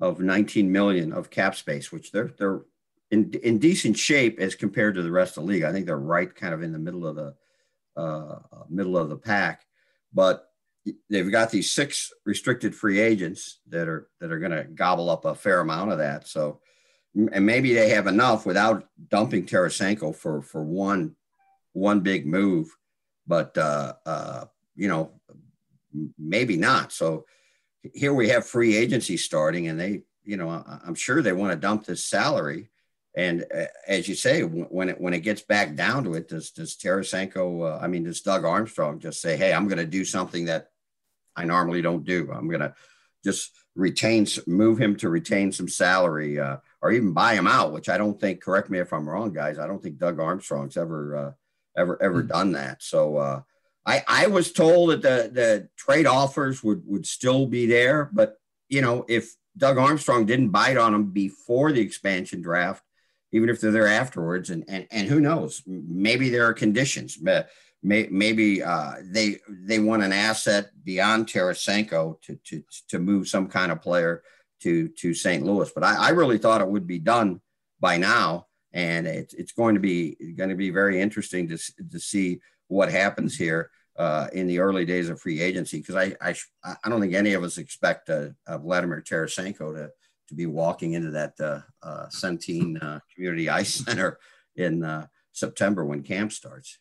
of 0.00 0.20
19 0.20 0.70
million 0.70 1.12
of 1.12 1.30
cap 1.30 1.54
space, 1.54 1.90
which 1.90 2.12
they're 2.12 2.32
they're 2.38 2.62
in 3.10 3.32
in 3.42 3.58
decent 3.58 3.96
shape 3.96 4.38
as 4.38 4.54
compared 4.54 4.94
to 4.94 5.02
the 5.02 5.10
rest 5.10 5.36
of 5.36 5.44
the 5.44 5.48
league. 5.48 5.64
I 5.64 5.72
think 5.72 5.86
they're 5.86 5.98
right, 5.98 6.32
kind 6.32 6.54
of 6.54 6.62
in 6.62 6.72
the 6.72 6.78
middle 6.78 7.06
of 7.06 7.16
the 7.16 7.34
uh, 7.96 8.38
middle 8.68 8.96
of 8.96 9.08
the 9.08 9.16
pack, 9.16 9.64
but 10.12 10.48
they've 11.10 11.30
got 11.30 11.50
these 11.50 11.72
six 11.72 12.12
restricted 12.24 12.74
free 12.74 13.00
agents 13.00 13.60
that 13.68 13.88
are 13.88 14.08
that 14.20 14.32
are 14.32 14.38
going 14.38 14.52
to 14.52 14.64
gobble 14.64 15.10
up 15.10 15.24
a 15.24 15.34
fair 15.34 15.60
amount 15.60 15.92
of 15.92 15.98
that. 15.98 16.28
So, 16.28 16.60
and 17.32 17.44
maybe 17.44 17.74
they 17.74 17.90
have 17.90 18.06
enough 18.06 18.46
without 18.46 18.88
dumping 19.08 19.46
Tarasenko 19.46 20.14
for 20.14 20.42
for 20.42 20.62
one 20.62 21.16
one 21.72 22.00
big 22.00 22.26
move, 22.26 22.68
but 23.26 23.56
uh, 23.58 23.94
uh, 24.06 24.44
you 24.76 24.88
know, 24.88 25.12
maybe 26.18 26.56
not. 26.56 26.92
So 26.92 27.26
here 27.82 28.14
we 28.14 28.28
have 28.30 28.46
free 28.46 28.76
agency 28.76 29.16
starting, 29.16 29.68
and 29.68 29.78
they, 29.78 30.02
you 30.24 30.36
know, 30.36 30.48
I'm 30.48 30.94
sure 30.94 31.22
they 31.22 31.32
want 31.32 31.52
to 31.52 31.56
dump 31.56 31.84
this 31.84 32.04
salary. 32.04 32.70
And 33.14 33.44
uh, 33.54 33.64
as 33.86 34.08
you 34.08 34.14
say, 34.14 34.42
when 34.42 34.90
it 34.90 35.00
when 35.00 35.14
it 35.14 35.20
gets 35.20 35.42
back 35.42 35.74
down 35.74 36.04
to 36.04 36.14
it, 36.14 36.28
does 36.28 36.50
does 36.50 36.76
Tarasenko? 36.76 37.72
Uh, 37.72 37.78
I 37.82 37.88
mean, 37.88 38.04
does 38.04 38.20
Doug 38.20 38.44
Armstrong 38.44 38.98
just 39.00 39.20
say, 39.20 39.36
"Hey, 39.36 39.52
I'm 39.52 39.66
going 39.66 39.78
to 39.78 39.86
do 39.86 40.04
something 40.04 40.44
that 40.46 40.70
I 41.38 41.44
normally 41.44 41.82
don't 41.82 42.04
do. 42.04 42.30
I'm 42.32 42.48
going 42.48 42.60
to 42.60 42.74
just 43.24 43.52
retain, 43.76 44.26
move 44.46 44.78
him 44.78 44.96
to 44.96 45.08
retain 45.08 45.52
some 45.52 45.68
salary, 45.68 46.40
uh, 46.40 46.56
or 46.82 46.90
even 46.90 47.12
buy 47.12 47.34
him 47.34 47.46
out, 47.46 47.72
which 47.72 47.88
I 47.88 47.96
don't 47.96 48.20
think. 48.20 48.42
Correct 48.42 48.68
me 48.70 48.80
if 48.80 48.92
I'm 48.92 49.08
wrong, 49.08 49.32
guys. 49.32 49.58
I 49.58 49.68
don't 49.68 49.80
think 49.80 49.98
Doug 49.98 50.18
Armstrong's 50.18 50.76
ever, 50.76 51.16
uh, 51.16 51.32
ever, 51.80 52.02
ever 52.02 52.18
mm-hmm. 52.20 52.28
done 52.28 52.52
that. 52.52 52.82
So 52.82 53.16
uh, 53.16 53.42
I, 53.86 54.02
I 54.06 54.26
was 54.26 54.52
told 54.52 54.90
that 54.90 55.02
the 55.02 55.30
the 55.32 55.68
trade 55.76 56.06
offers 56.06 56.62
would 56.62 56.82
would 56.86 57.06
still 57.06 57.46
be 57.46 57.66
there, 57.66 58.10
but 58.12 58.36
you 58.68 58.82
know, 58.82 59.04
if 59.08 59.34
Doug 59.56 59.78
Armstrong 59.78 60.26
didn't 60.26 60.50
bite 60.50 60.76
on 60.76 60.92
them 60.92 61.10
before 61.10 61.72
the 61.72 61.80
expansion 61.80 62.42
draft, 62.42 62.82
even 63.32 63.48
if 63.48 63.60
they're 63.60 63.72
there 63.72 63.88
afterwards, 63.88 64.50
and 64.50 64.64
and 64.68 64.86
and 64.90 65.08
who 65.08 65.20
knows, 65.20 65.62
maybe 65.66 66.30
there 66.30 66.46
are 66.46 66.52
conditions. 66.52 67.18
may, 67.82 68.08
maybe 68.10 68.62
uh, 68.62 68.94
they 69.02 69.38
they 69.48 69.78
want 69.78 70.02
an 70.02 70.12
asset 70.12 70.70
beyond 70.84 71.26
Tarasenko 71.26 72.20
to 72.22 72.36
to 72.44 72.62
to 72.88 72.98
move 72.98 73.28
some 73.28 73.48
kind 73.48 73.72
of 73.72 73.82
player 73.82 74.22
to 74.60 74.88
to 74.88 75.14
St. 75.14 75.44
Louis. 75.44 75.70
But 75.74 75.84
I, 75.84 76.08
I 76.08 76.08
really 76.10 76.38
thought 76.38 76.60
it 76.60 76.68
would 76.68 76.86
be 76.86 76.98
done 76.98 77.40
by 77.80 77.96
now, 77.96 78.46
and 78.72 79.06
it's 79.06 79.34
it's 79.34 79.52
going 79.52 79.74
to 79.74 79.80
be 79.80 80.16
going 80.36 80.50
to 80.50 80.56
be 80.56 80.70
very 80.70 81.00
interesting 81.00 81.48
to 81.48 81.58
to 81.90 82.00
see 82.00 82.40
what 82.68 82.90
happens 82.90 83.36
here. 83.36 83.70
Uh, 83.96 84.28
in 84.32 84.46
the 84.46 84.60
early 84.60 84.84
days 84.84 85.08
of 85.08 85.20
free 85.20 85.40
agency, 85.40 85.78
because 85.80 85.96
I, 85.96 86.14
I 86.20 86.32
I 86.84 86.88
don't 86.88 87.00
think 87.00 87.14
any 87.14 87.32
of 87.32 87.42
us 87.42 87.58
expect 87.58 88.08
uh, 88.08 88.28
Vladimir 88.46 89.02
Tarasenko 89.02 89.74
to 89.74 89.90
to 90.28 90.34
be 90.36 90.46
walking 90.46 90.92
into 90.92 91.10
that 91.10 91.32
uh, 91.40 91.62
uh, 91.82 92.06
Centene 92.06 93.00
Community 93.12 93.50
Ice 93.50 93.74
Center 93.84 94.20
in 94.54 95.04
September 95.32 95.84
when 95.84 96.04
camp 96.04 96.30
starts. 96.30 96.78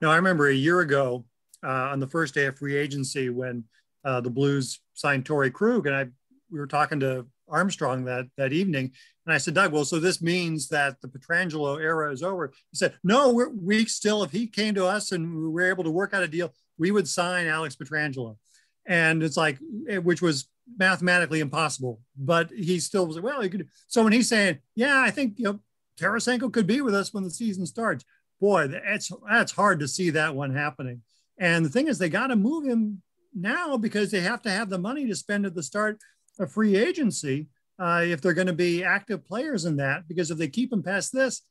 Now, 0.00 0.10
I 0.10 0.16
remember 0.16 0.48
a 0.48 0.54
year 0.54 0.80
ago 0.80 1.26
on 1.62 2.00
the 2.00 2.06
first 2.06 2.32
day 2.32 2.46
of 2.46 2.56
free 2.56 2.76
agency 2.76 3.28
when 3.28 3.64
the 4.02 4.30
Blues 4.30 4.80
signed 4.94 5.26
Torey 5.26 5.52
Krug, 5.52 5.86
and 5.86 5.94
I 5.94 6.06
we 6.50 6.58
were 6.58 6.66
talking 6.66 7.00
to 7.00 7.26
Armstrong 7.50 8.04
that 8.04 8.26
that 8.36 8.52
evening, 8.52 8.92
and 9.28 9.34
I 9.34 9.38
said, 9.38 9.52
Doug, 9.52 9.72
well, 9.72 9.84
so 9.84 10.00
this 10.00 10.22
means 10.22 10.68
that 10.68 11.00
the 11.02 11.08
Pietrangelo 11.08 11.78
era 11.78 12.10
is 12.10 12.22
over. 12.22 12.50
He 12.70 12.76
said, 12.76 12.94
No, 13.04 13.32
we're, 13.32 13.50
we 13.50 13.84
still, 13.84 14.22
if 14.22 14.30
he 14.32 14.46
came 14.46 14.74
to 14.74 14.86
us 14.86 15.12
and 15.12 15.34
we 15.34 15.48
were 15.50 15.68
able 15.68 15.84
to 15.84 15.90
work 15.90 16.14
out 16.14 16.22
a 16.22 16.28
deal, 16.28 16.54
we 16.78 16.90
would 16.90 17.06
sign 17.06 17.46
Alex 17.46 17.76
Pietrangelo. 17.76 18.38
And 18.86 19.22
it's 19.22 19.36
like, 19.36 19.58
which 20.02 20.22
was 20.22 20.48
mathematically 20.78 21.40
impossible, 21.40 22.00
but 22.16 22.50
he 22.50 22.80
still 22.80 23.06
was 23.06 23.16
like, 23.16 23.24
well, 23.24 23.42
he 23.42 23.50
could. 23.50 23.68
So 23.86 24.02
when 24.02 24.14
he's 24.14 24.30
saying, 24.30 24.60
yeah, 24.74 24.98
I 24.98 25.10
think 25.10 25.38
you 25.38 25.44
know 25.44 25.60
Tarasenko 26.00 26.50
could 26.50 26.66
be 26.66 26.80
with 26.80 26.94
us 26.94 27.12
when 27.12 27.24
the 27.24 27.30
season 27.30 27.66
starts, 27.66 28.06
boy, 28.40 28.68
that's 28.68 29.12
that's 29.28 29.52
hard 29.52 29.80
to 29.80 29.88
see 29.88 30.08
that 30.10 30.34
one 30.34 30.54
happening. 30.54 31.02
And 31.38 31.66
the 31.66 31.70
thing 31.70 31.88
is, 31.88 31.98
they 31.98 32.08
got 32.08 32.28
to 32.28 32.36
move 32.36 32.64
him 32.64 33.02
now 33.34 33.76
because 33.76 34.10
they 34.10 34.20
have 34.20 34.40
to 34.42 34.50
have 34.50 34.70
the 34.70 34.78
money 34.78 35.06
to 35.06 35.14
spend 35.14 35.44
at 35.44 35.54
the 35.54 35.62
start 35.62 36.00
of 36.38 36.52
free 36.52 36.76
agency 36.76 37.48
uh, 37.78 38.02
if 38.04 38.20
they're 38.20 38.34
going 38.34 38.46
to 38.46 38.52
be 38.52 38.84
active 38.84 39.24
players 39.24 39.64
in 39.64 39.76
that. 39.76 40.08
Because 40.08 40.30
if 40.30 40.38
they 40.38 40.48
keep 40.48 40.70
them 40.70 40.82
past 40.82 41.12
this, 41.12 41.42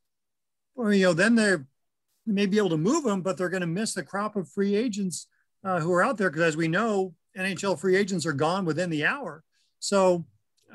well, 0.75 0.93
you 0.93 1.07
know, 1.07 1.13
then 1.13 1.35
they're 1.35 1.65
they 2.25 2.33
may 2.33 2.45
be 2.45 2.57
able 2.57 2.69
to 2.69 2.77
move 2.77 3.03
them, 3.03 3.21
but 3.21 3.37
they're 3.37 3.49
going 3.49 3.61
to 3.61 3.67
miss 3.67 3.93
the 3.93 4.03
crop 4.03 4.35
of 4.35 4.49
free 4.49 4.75
agents 4.75 5.27
uh, 5.63 5.79
who 5.79 5.93
are 5.93 6.03
out 6.03 6.17
there. 6.17 6.29
Because 6.29 6.43
as 6.43 6.57
we 6.57 6.67
know, 6.67 7.15
NHL 7.37 7.79
free 7.79 7.95
agents 7.95 8.25
are 8.25 8.33
gone 8.33 8.65
within 8.65 8.89
the 8.89 9.05
hour. 9.05 9.43
So 9.79 10.25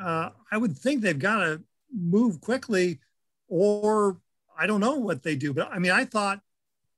uh, 0.01 0.31
I 0.51 0.57
would 0.57 0.77
think 0.77 1.03
they've 1.03 1.19
got 1.19 1.45
to 1.45 1.63
move 1.95 2.41
quickly, 2.41 3.01
or 3.49 4.19
I 4.59 4.67
don't 4.67 4.81
know 4.81 4.95
what 4.95 5.23
they 5.23 5.37
do. 5.37 5.53
But 5.53 5.71
I 5.71 5.79
mean, 5.79 5.93
I 5.93 6.05
thought, 6.05 6.41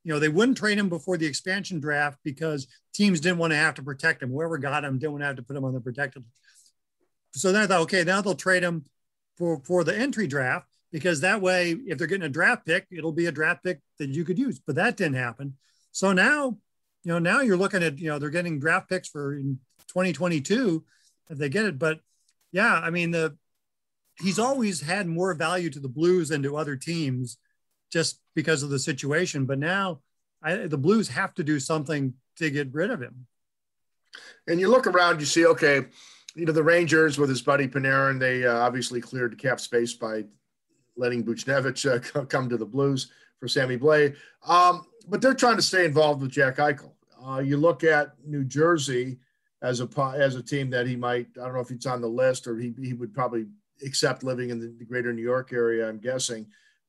you 0.04 0.12
know, 0.12 0.20
they 0.20 0.28
wouldn't 0.28 0.58
trade 0.58 0.78
him 0.78 0.88
before 0.88 1.16
the 1.16 1.26
expansion 1.26 1.80
draft 1.80 2.18
because 2.22 2.68
teams 2.92 3.20
didn't 3.20 3.38
want 3.38 3.52
to 3.52 3.56
have 3.56 3.74
to 3.74 3.82
protect 3.82 4.22
him. 4.22 4.30
Whoever 4.30 4.58
got 4.58 4.84
him 4.84 4.98
didn't 4.98 5.12
want 5.12 5.22
to 5.22 5.26
have 5.26 5.36
to 5.36 5.42
put 5.42 5.56
him 5.56 5.64
on 5.64 5.72
the 5.72 5.80
protected. 5.80 6.24
So 7.34 7.52
then 7.52 7.62
I 7.62 7.66
thought, 7.66 7.82
okay, 7.82 8.04
now 8.04 8.20
they'll 8.20 8.34
trade 8.34 8.62
him 8.62 8.84
for 9.36 9.60
for 9.64 9.84
the 9.84 9.96
entry 9.96 10.26
draft 10.26 10.68
because 10.92 11.20
that 11.20 11.40
way, 11.40 11.72
if 11.72 11.98
they're 11.98 12.06
getting 12.06 12.26
a 12.26 12.28
draft 12.28 12.64
pick, 12.64 12.86
it'll 12.90 13.12
be 13.12 13.26
a 13.26 13.32
draft 13.32 13.64
pick 13.64 13.80
that 13.98 14.10
you 14.10 14.24
could 14.24 14.38
use. 14.38 14.60
But 14.60 14.76
that 14.76 14.96
didn't 14.96 15.16
happen. 15.16 15.56
So 15.92 16.12
now 16.12 16.58
you 17.04 17.12
know, 17.12 17.18
now 17.18 17.40
you're 17.42 17.58
looking 17.58 17.82
at, 17.82 17.98
you 17.98 18.08
know, 18.08 18.18
they're 18.18 18.30
getting 18.30 18.58
draft 18.58 18.88
picks 18.88 19.08
for 19.08 19.36
2022 19.36 20.84
if 21.30 21.38
they 21.38 21.48
get 21.48 21.66
it. 21.66 21.78
But 21.78 22.00
yeah, 22.50 22.72
I 22.72 22.90
mean, 22.90 23.10
the 23.10 23.36
he's 24.20 24.38
always 24.38 24.80
had 24.80 25.06
more 25.06 25.34
value 25.34 25.70
to 25.70 25.80
the 25.80 25.88
Blues 25.88 26.30
than 26.30 26.42
to 26.42 26.56
other 26.56 26.76
teams 26.76 27.36
just 27.92 28.20
because 28.34 28.62
of 28.62 28.70
the 28.70 28.78
situation. 28.78 29.44
But 29.44 29.58
now 29.58 30.00
I, 30.42 30.56
the 30.66 30.78
Blues 30.78 31.08
have 31.08 31.34
to 31.34 31.44
do 31.44 31.60
something 31.60 32.14
to 32.38 32.50
get 32.50 32.72
rid 32.72 32.90
of 32.90 33.02
him. 33.02 33.26
And 34.46 34.58
you 34.58 34.68
look 34.68 34.86
around, 34.86 35.20
you 35.20 35.26
see, 35.26 35.44
okay, 35.46 35.86
you 36.34 36.44
know, 36.44 36.52
the 36.52 36.62
Rangers 36.62 37.18
with 37.18 37.28
his 37.28 37.42
buddy 37.42 37.68
Panarin, 37.68 38.18
they 38.18 38.44
uh, 38.44 38.58
obviously 38.58 39.00
cleared 39.00 39.38
cap 39.38 39.60
space 39.60 39.92
by 39.94 40.24
letting 40.96 41.24
Buchnevich 41.24 42.16
uh, 42.16 42.24
come 42.28 42.48
to 42.48 42.56
the 42.56 42.66
Blues 42.66 43.10
for 43.38 43.48
Sammy 43.48 43.76
Blais. 43.76 44.16
Um, 44.46 44.86
but 45.08 45.20
they're 45.20 45.34
trying 45.34 45.56
to 45.56 45.62
stay 45.62 45.84
involved 45.84 46.22
with 46.22 46.30
Jack 46.30 46.56
Eichel. 46.56 46.92
Uh, 47.24 47.38
you 47.38 47.56
look 47.56 47.84
at 47.84 48.14
New 48.24 48.44
Jersey 48.44 49.18
as 49.62 49.80
a 49.80 49.88
as 50.14 50.36
a 50.36 50.42
team 50.42 50.68
that 50.70 50.86
he 50.86 50.94
might 50.94 51.26
I 51.40 51.44
don't 51.44 51.54
know 51.54 51.60
if 51.60 51.70
it's 51.70 51.86
on 51.86 52.02
the 52.02 52.08
list 52.08 52.46
or 52.46 52.58
he 52.58 52.74
he 52.82 52.92
would 52.92 53.14
probably 53.14 53.46
accept 53.84 54.22
living 54.22 54.50
in 54.50 54.58
the, 54.58 54.74
the 54.78 54.84
greater 54.84 55.12
New 55.12 55.22
York 55.22 55.52
area. 55.52 55.88
I'm 55.88 55.98
guessing, 55.98 56.46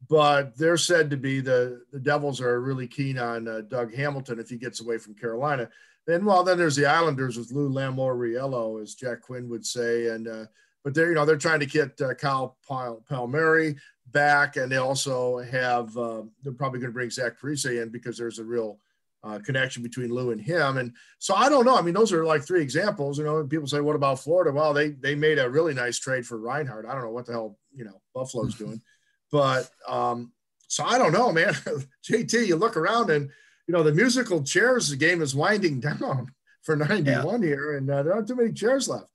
but 0.10 0.58
they're 0.58 0.78
said 0.78 1.10
to 1.10 1.18
be 1.18 1.40
the 1.40 1.84
the 1.94 2.00
Devils 2.00 2.42
are 2.42 2.60
really 2.60 2.88
keen 2.88 3.18
on 3.18 3.48
uh, 3.48 3.62
Doug 3.62 3.94
Hamilton 3.94 4.40
if 4.40 4.50
he 4.50 4.58
gets 4.58 4.82
away 4.82 4.98
from 4.98 5.16
Carolina. 5.16 5.70
Then 6.08 6.26
well 6.26 6.44
then 6.44 6.58
there's 6.58 6.76
the 6.76 6.86
Islanders 6.86 7.38
with 7.38 7.52
Lou 7.52 7.70
Lamoriello 7.70 8.82
as 8.82 8.96
Jack 8.96 9.22
Quinn 9.22 9.50
would 9.50 9.66
say 9.66 10.08
and. 10.08 10.28
Uh, 10.28 10.46
but 10.86 10.94
they're 10.94 11.10
you 11.10 11.16
know 11.16 11.26
they're 11.26 11.36
trying 11.36 11.60
to 11.60 11.66
get 11.66 12.00
uh, 12.00 12.14
Kyle 12.14 12.58
Pal- 12.66 13.04
Palmieri 13.10 13.76
back, 14.12 14.56
and 14.56 14.72
they 14.72 14.78
also 14.78 15.40
have 15.40 15.98
uh, 15.98 16.22
they're 16.44 16.54
probably 16.54 16.80
going 16.80 16.92
to 16.92 16.94
bring 16.94 17.10
Zach 17.10 17.42
Parise 17.42 17.82
in 17.82 17.90
because 17.90 18.18
there's 18.18 18.38
a 18.38 18.44
real 18.44 18.80
uh, 19.24 19.40
connection 19.40 19.82
between 19.82 20.14
Lou 20.14 20.30
and 20.30 20.40
him. 20.40 20.78
And 20.78 20.94
so 21.18 21.34
I 21.34 21.50
don't 21.50 21.66
know. 21.66 21.76
I 21.76 21.82
mean, 21.82 21.96
those 21.96 22.14
are 22.14 22.24
like 22.24 22.44
three 22.44 22.62
examples. 22.62 23.18
You 23.18 23.26
know, 23.26 23.38
And 23.38 23.50
people 23.50 23.68
say, 23.68 23.82
"What 23.82 23.96
about 23.96 24.20
Florida?" 24.20 24.52
Well, 24.52 24.74
they 24.74 24.92
they 24.92 25.16
made 25.16 25.40
a 25.40 25.50
really 25.50 25.74
nice 25.74 25.98
trade 25.98 26.26
for 26.26 26.38
Reinhart. 26.38 26.86
I 26.86 26.94
don't 26.94 27.04
know 27.04 27.10
what 27.10 27.26
the 27.26 27.34
hell 27.34 27.58
you 27.74 27.84
know 27.84 28.00
Buffalo's 28.14 28.56
doing, 28.58 28.80
but 29.32 29.68
um, 29.88 30.32
so 30.68 30.86
I 30.86 31.00
don't 31.00 31.14
know, 31.14 31.32
man. 31.32 31.54
JT, 32.10 32.46
you 32.46 32.56
look 32.58 32.78
around 32.78 33.10
and 33.10 33.32
you 33.68 33.74
know 33.74 33.84
the 33.84 33.94
musical 33.94 34.44
chairs 34.44 34.90
the 34.90 34.96
game 34.96 35.22
is 35.22 35.36
winding 35.36 35.80
down 36.00 36.32
for 36.62 36.76
91 36.76 37.42
yeah. 37.42 37.48
here, 37.48 37.78
and 37.78 37.90
uh, 37.90 38.04
there 38.04 38.14
aren't 38.14 38.28
too 38.28 38.36
many 38.36 38.52
chairs 38.52 38.88
left. 38.88 39.08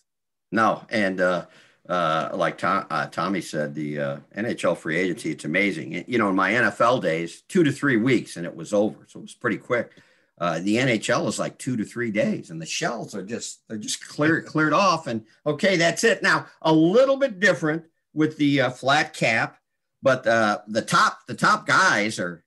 No, 0.52 0.84
and 0.90 1.20
uh, 1.20 1.46
uh, 1.90 2.30
like 2.34 2.56
Tom, 2.56 2.86
uh, 2.88 3.06
Tommy 3.06 3.40
said, 3.40 3.74
the 3.74 3.98
uh, 3.98 4.16
NHL 4.36 4.76
free 4.76 4.96
agency, 4.96 5.32
it's 5.32 5.44
amazing. 5.44 6.04
You 6.06 6.18
know, 6.18 6.28
in 6.28 6.36
my 6.36 6.52
NFL 6.52 7.02
days, 7.02 7.42
two 7.48 7.64
to 7.64 7.72
three 7.72 7.96
weeks 7.96 8.36
and 8.36 8.46
it 8.46 8.54
was 8.54 8.72
over. 8.72 9.06
So 9.08 9.18
it 9.18 9.22
was 9.22 9.34
pretty 9.34 9.58
quick. 9.58 9.90
Uh, 10.38 10.60
the 10.60 10.76
NHL 10.76 11.26
is 11.28 11.38
like 11.38 11.58
two 11.58 11.76
to 11.76 11.84
three 11.84 12.12
days 12.12 12.50
and 12.50 12.62
the 12.62 12.66
shells 12.66 13.14
are 13.14 13.24
just, 13.24 13.62
they're 13.68 13.76
just 13.76 14.06
cleared, 14.06 14.46
cleared 14.46 14.72
off. 14.72 15.08
And 15.08 15.24
okay, 15.44 15.76
that's 15.76 16.04
it. 16.04 16.22
Now, 16.22 16.46
a 16.62 16.72
little 16.72 17.16
bit 17.16 17.40
different 17.40 17.84
with 18.14 18.36
the 18.36 18.62
uh, 18.62 18.70
flat 18.70 19.12
cap, 19.12 19.58
but 20.00 20.26
uh, 20.28 20.60
the 20.68 20.82
top, 20.82 21.26
the 21.26 21.34
top 21.34 21.66
guys 21.66 22.20
are, 22.20 22.44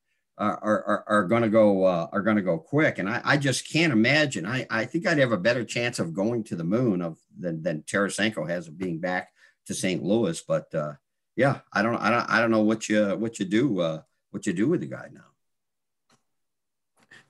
are, 0.62 0.84
are, 0.84 1.04
are 1.08 1.24
going 1.24 1.44
to 1.44 1.50
go 1.50 1.84
uh, 1.86 2.08
are 2.12 2.22
going 2.22 2.36
to 2.36 2.42
go 2.42 2.58
quick. 2.58 3.00
And 3.00 3.10
I, 3.10 3.22
I 3.24 3.38
just 3.38 3.72
can't 3.72 3.94
imagine. 3.94 4.46
I, 4.46 4.66
I 4.70 4.86
think 4.86 5.08
I'd 5.08 5.18
have 5.20 5.32
a 5.32 5.38
better 5.38 5.64
chance 5.64 6.00
of 6.00 6.14
going 6.14 6.44
to 6.46 6.56
the 6.56 6.64
moon 6.64 7.02
of 7.02 7.18
than, 7.38 7.62
than 7.62 7.84
Tarasenko 7.84 8.50
has 8.50 8.68
of 8.68 8.78
being 8.78 9.00
back 9.00 9.32
to 9.68 9.74
St. 9.74 10.04
Louis. 10.04 10.42
But 10.42 10.74
uh, 10.74 10.94
yeah, 11.36 11.60
I 11.72 11.82
don't 11.82 11.96
I 11.98 12.10
don't 12.10 12.30
I 12.30 12.40
don't 12.40 12.52
know 12.52 12.62
what 12.62 12.90
you 12.90 13.16
what 13.16 13.40
you 13.40 13.46
do 13.46 13.80
uh, 13.80 14.02
what 14.32 14.46
you 14.46 14.54
do 14.54 14.68
with 14.68 14.82
the 14.82 14.88
guy 14.88 15.10
now. 15.12 15.22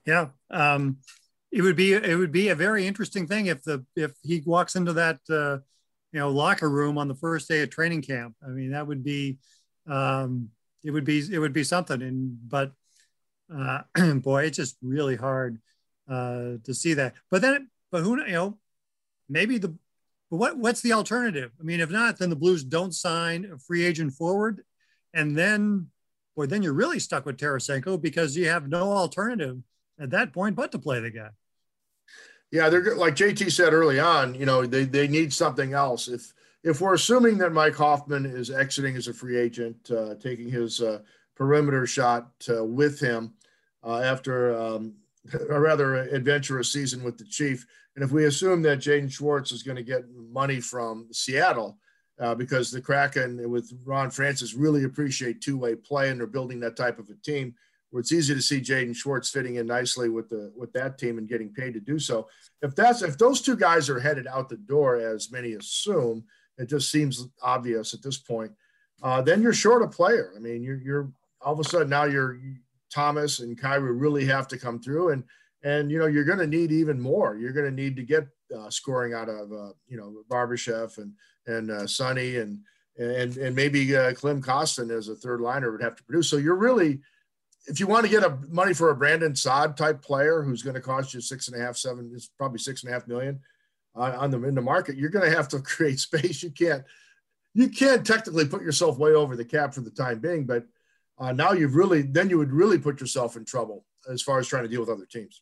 Yeah, 0.05 0.27
um, 0.49 0.97
it 1.51 1.61
would 1.61 1.75
be 1.75 1.93
it 1.93 2.17
would 2.17 2.31
be 2.31 2.49
a 2.49 2.55
very 2.55 2.85
interesting 2.87 3.27
thing 3.27 3.45
if 3.45 3.63
the 3.63 3.85
if 3.95 4.11
he 4.21 4.41
walks 4.45 4.75
into 4.75 4.93
that 4.93 5.19
uh, 5.29 5.59
you 6.11 6.19
know 6.19 6.29
locker 6.29 6.69
room 6.69 6.97
on 6.97 7.07
the 7.07 7.15
first 7.15 7.47
day 7.47 7.61
of 7.61 7.69
training 7.69 8.01
camp. 8.01 8.35
I 8.45 8.49
mean, 8.49 8.71
that 8.71 8.87
would 8.87 9.03
be 9.03 9.37
um, 9.87 10.49
it 10.83 10.91
would 10.91 11.05
be 11.05 11.19
it 11.31 11.39
would 11.39 11.53
be 11.53 11.63
something. 11.63 12.01
And 12.01 12.37
but 12.47 12.73
uh, 13.55 13.81
boy, 14.15 14.45
it's 14.45 14.57
just 14.57 14.77
really 14.81 15.15
hard 15.15 15.59
uh, 16.09 16.53
to 16.63 16.73
see 16.73 16.95
that. 16.95 17.13
But 17.29 17.41
then, 17.41 17.69
but 17.91 18.03
who 18.03 18.19
you 18.25 18.31
know, 18.31 18.57
maybe 19.29 19.57
the 19.57 19.75
but 20.29 20.37
what 20.37 20.57
what's 20.57 20.81
the 20.81 20.93
alternative? 20.93 21.51
I 21.59 21.63
mean, 21.63 21.79
if 21.79 21.91
not, 21.91 22.17
then 22.17 22.29
the 22.29 22.35
Blues 22.35 22.63
don't 22.63 22.93
sign 22.93 23.45
a 23.53 23.57
free 23.57 23.85
agent 23.85 24.13
forward, 24.13 24.63
and 25.13 25.37
then, 25.37 25.87
boy, 26.35 26.47
then 26.47 26.63
you're 26.63 26.73
really 26.73 26.99
stuck 26.99 27.25
with 27.25 27.37
Tarasenko 27.37 28.01
because 28.01 28.35
you 28.35 28.49
have 28.49 28.67
no 28.67 28.91
alternative 28.91 29.61
at 29.99 30.09
that 30.09 30.33
point 30.33 30.55
but 30.55 30.71
to 30.71 30.79
play 30.79 30.99
the 30.99 31.11
guy. 31.11 31.29
Yeah, 32.51 32.69
they're 32.69 32.95
like 32.95 33.15
JT 33.15 33.51
said 33.51 33.73
early 33.73 33.99
on. 33.99 34.35
You 34.35 34.45
know, 34.45 34.65
they 34.65 34.85
they 34.85 35.07
need 35.07 35.33
something 35.33 35.73
else. 35.73 36.07
If 36.07 36.33
if 36.63 36.81
we're 36.81 36.93
assuming 36.93 37.37
that 37.39 37.51
Mike 37.51 37.75
Hoffman 37.75 38.25
is 38.25 38.49
exiting 38.49 38.95
as 38.95 39.07
a 39.07 39.13
free 39.13 39.37
agent, 39.37 39.91
uh, 39.91 40.15
taking 40.15 40.49
his 40.49 40.81
uh, 40.81 40.99
perimeter 41.35 41.85
shot 41.85 42.31
uh, 42.49 42.63
with 42.63 42.99
him 42.99 43.33
uh, 43.83 43.99
after 43.99 44.57
um, 44.57 44.95
a 45.49 45.59
rather 45.59 45.95
adventurous 45.95 46.71
season 46.71 47.03
with 47.03 47.17
the 47.17 47.25
Chief. 47.25 47.65
And 47.95 48.03
if 48.03 48.11
we 48.11 48.25
assume 48.25 48.61
that 48.63 48.79
Jaden 48.79 49.11
Schwartz 49.11 49.51
is 49.51 49.63
going 49.63 49.75
to 49.75 49.83
get 49.83 50.05
money 50.11 50.59
from 50.59 51.07
Seattle, 51.11 51.77
uh, 52.19 52.35
because 52.35 52.71
the 52.71 52.81
Kraken 52.81 53.49
with 53.49 53.71
Ron 53.85 54.11
Francis 54.11 54.53
really 54.53 54.83
appreciate 54.83 55.41
two-way 55.41 55.75
play, 55.75 56.09
and 56.09 56.19
they're 56.19 56.27
building 56.27 56.59
that 56.59 56.77
type 56.77 56.99
of 56.99 57.09
a 57.09 57.15
team 57.15 57.55
where 57.89 58.01
it's 58.01 58.11
easy 58.11 58.33
to 58.33 58.41
see 58.41 58.59
Jaden 58.59 58.95
Schwartz 58.95 59.29
fitting 59.29 59.55
in 59.55 59.67
nicely 59.67 60.09
with 60.09 60.29
the 60.29 60.51
with 60.55 60.73
that 60.73 60.97
team 60.97 61.17
and 61.17 61.27
getting 61.27 61.53
paid 61.53 61.73
to 61.73 61.79
do 61.79 61.99
so. 61.99 62.27
If 62.61 62.75
that's 62.75 63.01
if 63.01 63.17
those 63.17 63.41
two 63.41 63.55
guys 63.55 63.89
are 63.89 63.99
headed 63.99 64.27
out 64.27 64.49
the 64.49 64.57
door, 64.57 64.97
as 64.97 65.31
many 65.31 65.53
assume, 65.53 66.23
it 66.57 66.69
just 66.69 66.91
seems 66.91 67.27
obvious 67.41 67.93
at 67.93 68.01
this 68.01 68.17
point. 68.17 68.51
Uh, 69.01 69.21
then 69.21 69.41
you're 69.41 69.53
short 69.53 69.83
a 69.83 69.87
player. 69.87 70.33
I 70.35 70.39
mean, 70.39 70.63
you're 70.63 70.81
you're 70.81 71.11
all 71.41 71.53
of 71.53 71.59
a 71.59 71.63
sudden 71.63 71.89
now 71.89 72.05
you're 72.05 72.39
Thomas 72.93 73.39
and 73.39 73.59
Kyrou 73.59 73.99
really 73.99 74.25
have 74.25 74.47
to 74.49 74.57
come 74.57 74.79
through, 74.79 75.09
and 75.09 75.23
and 75.63 75.91
you 75.91 75.99
know 75.99 76.07
you're 76.07 76.23
going 76.23 76.39
to 76.39 76.47
need 76.47 76.71
even 76.71 76.99
more. 76.99 77.37
You're 77.37 77.53
going 77.53 77.65
to 77.65 77.83
need 77.83 77.95
to 77.95 78.03
get 78.03 78.27
uh, 78.55 78.69
scoring 78.69 79.13
out 79.13 79.29
of 79.29 79.51
uh, 79.51 79.73
you 79.87 79.97
know 79.97 80.23
Barbashev 80.29 80.97
and 80.97 81.13
and 81.47 81.71
uh, 81.71 81.87
Sonny 81.87 82.37
and 82.37 82.59
and 82.97 83.37
and 83.37 83.55
maybe 83.55 83.95
uh, 83.95 84.13
Klim 84.13 84.41
Kostin 84.41 84.95
as 84.95 85.07
a 85.07 85.15
third 85.15 85.41
liner 85.41 85.71
would 85.71 85.81
have 85.81 85.95
to 85.95 86.03
produce. 86.03 86.29
So 86.29 86.37
you're 86.37 86.55
really, 86.55 86.99
if 87.65 87.79
you 87.79 87.87
want 87.87 88.05
to 88.05 88.11
get 88.11 88.23
a 88.23 88.37
money 88.49 88.73
for 88.73 88.91
a 88.91 88.95
Brandon 88.95 89.35
Saad 89.35 89.75
type 89.75 90.01
player 90.01 90.43
who's 90.43 90.61
going 90.61 90.75
to 90.75 90.81
cost 90.81 91.13
you 91.13 91.21
six 91.21 91.47
and 91.47 91.59
a 91.59 91.63
half, 91.65 91.77
seven, 91.77 92.11
it's 92.13 92.29
probably 92.37 92.59
six 92.59 92.83
and 92.83 92.91
a 92.91 92.93
half 92.93 93.07
million 93.07 93.39
uh, 93.95 94.15
on 94.17 94.31
the 94.31 94.43
in 94.43 94.55
the 94.55 94.61
market, 94.61 94.97
you're 94.97 95.09
going 95.09 95.29
to 95.29 95.35
have 95.35 95.47
to 95.49 95.59
create 95.61 95.99
space. 95.99 96.43
You 96.43 96.51
can't 96.51 96.83
you 97.53 97.69
can't 97.69 98.05
technically 98.05 98.45
put 98.45 98.63
yourself 98.63 98.97
way 98.97 99.13
over 99.13 99.35
the 99.35 99.45
cap 99.45 99.73
for 99.73 99.81
the 99.81 99.91
time 99.91 100.19
being, 100.19 100.45
but 100.45 100.65
uh, 101.17 101.31
now 101.31 101.51
you've 101.51 101.75
really 101.75 102.01
then 102.01 102.29
you 102.29 102.37
would 102.37 102.51
really 102.51 102.77
put 102.77 102.99
yourself 102.99 103.35
in 103.35 103.45
trouble 103.45 103.85
as 104.09 104.21
far 104.21 104.39
as 104.39 104.47
trying 104.47 104.63
to 104.63 104.69
deal 104.69 104.81
with 104.81 104.89
other 104.89 105.05
teams. 105.05 105.41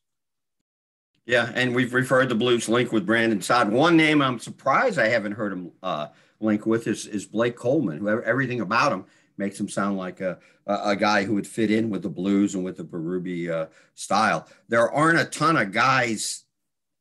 Yeah, 1.25 1.51
and 1.54 1.75
we've 1.75 1.94
referred 1.94 2.30
the 2.30 2.36
Blues 2.36 2.68
link 2.68 2.92
with 2.92 3.06
Brandon 3.06 3.42
Saad. 3.42 3.72
One 3.72 3.96
name 3.96 4.22
I'm 4.22 4.40
surprised 4.40 4.98
I 4.98 5.08
haven't 5.08 5.34
heard 5.34 5.54
him 5.54 5.72
uh, 5.84 6.08
link 6.40 6.66
with 6.66 6.88
is, 6.88 7.06
is 7.06 7.25
Blake 7.25 7.56
Coleman, 7.56 8.00
who 8.00 8.22
everything 8.24 8.62
about 8.62 8.92
him 8.92 9.06
makes 9.38 9.60
him 9.60 9.70
sound 9.70 9.98
like 9.98 10.20
a, 10.20 10.40
a, 10.66 10.96
guy 10.96 11.24
who 11.24 11.36
would 11.36 11.48
fit 11.48 11.72
in 11.72 11.90
with 11.90 12.01
the 12.01 12.10
Blues 12.10 12.56
and 12.56 12.63
with 12.63 12.78
the 12.78 12.84
Berube 12.84 13.50
uh, 13.50 13.68
style. 13.96 14.48
There 14.68 14.92
aren't 14.92 15.20
a 15.20 15.25
ton 15.25 15.58
of 15.58 15.72
guys 15.72 16.44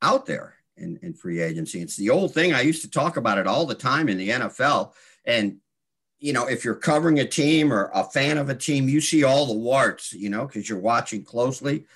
out 0.03 0.27
there 0.27 0.55
in, 0.77 0.99
in 1.03 1.13
free 1.13 1.41
agency. 1.41 1.81
It's 1.81 1.97
the 1.97 2.11
old 2.11 2.33
thing. 2.33 2.53
I 2.53 2.63
used 2.63 2.83
to 2.83 2.91
talk 2.91 3.17
about 3.17 3.39
it 3.39 3.47
all 3.47 3.67
the 3.67 3.75
time 3.75 4.09
in 4.09 4.19
the 4.19 4.31
NFL. 4.31 4.93
And, 5.25 5.59
you 6.21 6.33
know, 6.33 6.47
if 6.47 6.65
you're 6.65 6.75
covering 6.75 7.19
a 7.19 7.25
team 7.27 7.73
or 7.73 7.91
a 7.95 8.05
fan 8.05 8.39
of 8.39 8.51
a 8.51 8.55
team, 8.55 8.89
you 8.89 9.01
see 9.01 9.25
all 9.25 9.47
the 9.47 9.55
warts, 9.55 10.13
you 10.13 10.31
know, 10.31 10.47
because 10.47 10.69
you're 10.69 10.79
watching 10.79 11.25
closely. 11.25 11.87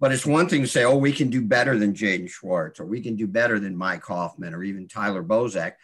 But 0.00 0.12
it's 0.12 0.26
one 0.26 0.48
thing 0.48 0.62
to 0.62 0.68
say, 0.68 0.84
oh, 0.84 0.96
we 0.96 1.12
can 1.12 1.30
do 1.30 1.40
better 1.42 1.78
than 1.78 1.94
Jaden 1.94 2.28
Schwartz, 2.28 2.80
or 2.80 2.86
we 2.86 3.00
can 3.00 3.14
do 3.14 3.26
better 3.26 3.60
than 3.60 3.76
Mike 3.76 4.02
Hoffman, 4.04 4.54
or 4.54 4.64
even 4.64 4.88
Tyler 4.88 5.22
Bozak. 5.22 5.74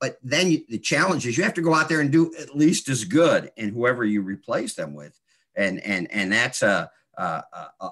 But 0.00 0.18
then 0.22 0.50
you, 0.50 0.64
the 0.68 0.78
challenge 0.78 1.26
is 1.26 1.36
you 1.36 1.44
have 1.44 1.54
to 1.54 1.62
go 1.62 1.74
out 1.74 1.88
there 1.88 2.00
and 2.00 2.10
do 2.10 2.32
at 2.38 2.56
least 2.56 2.88
as 2.88 3.04
good, 3.04 3.52
and 3.56 3.72
whoever 3.72 4.04
you 4.04 4.22
replace 4.22 4.74
them 4.74 4.94
with, 4.94 5.18
and 5.54 5.78
and 5.80 6.10
and 6.10 6.32
that's 6.32 6.62
a 6.62 6.90
a, 7.16 7.42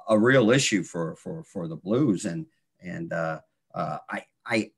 a 0.08 0.18
real 0.18 0.50
issue 0.50 0.82
for 0.82 1.16
for 1.16 1.44
for 1.44 1.68
the 1.68 1.76
Blues. 1.76 2.24
And 2.24 2.46
and 2.80 3.12
uh, 3.12 3.40
uh, 3.74 3.98
I, 4.08 4.24
I 4.46 4.70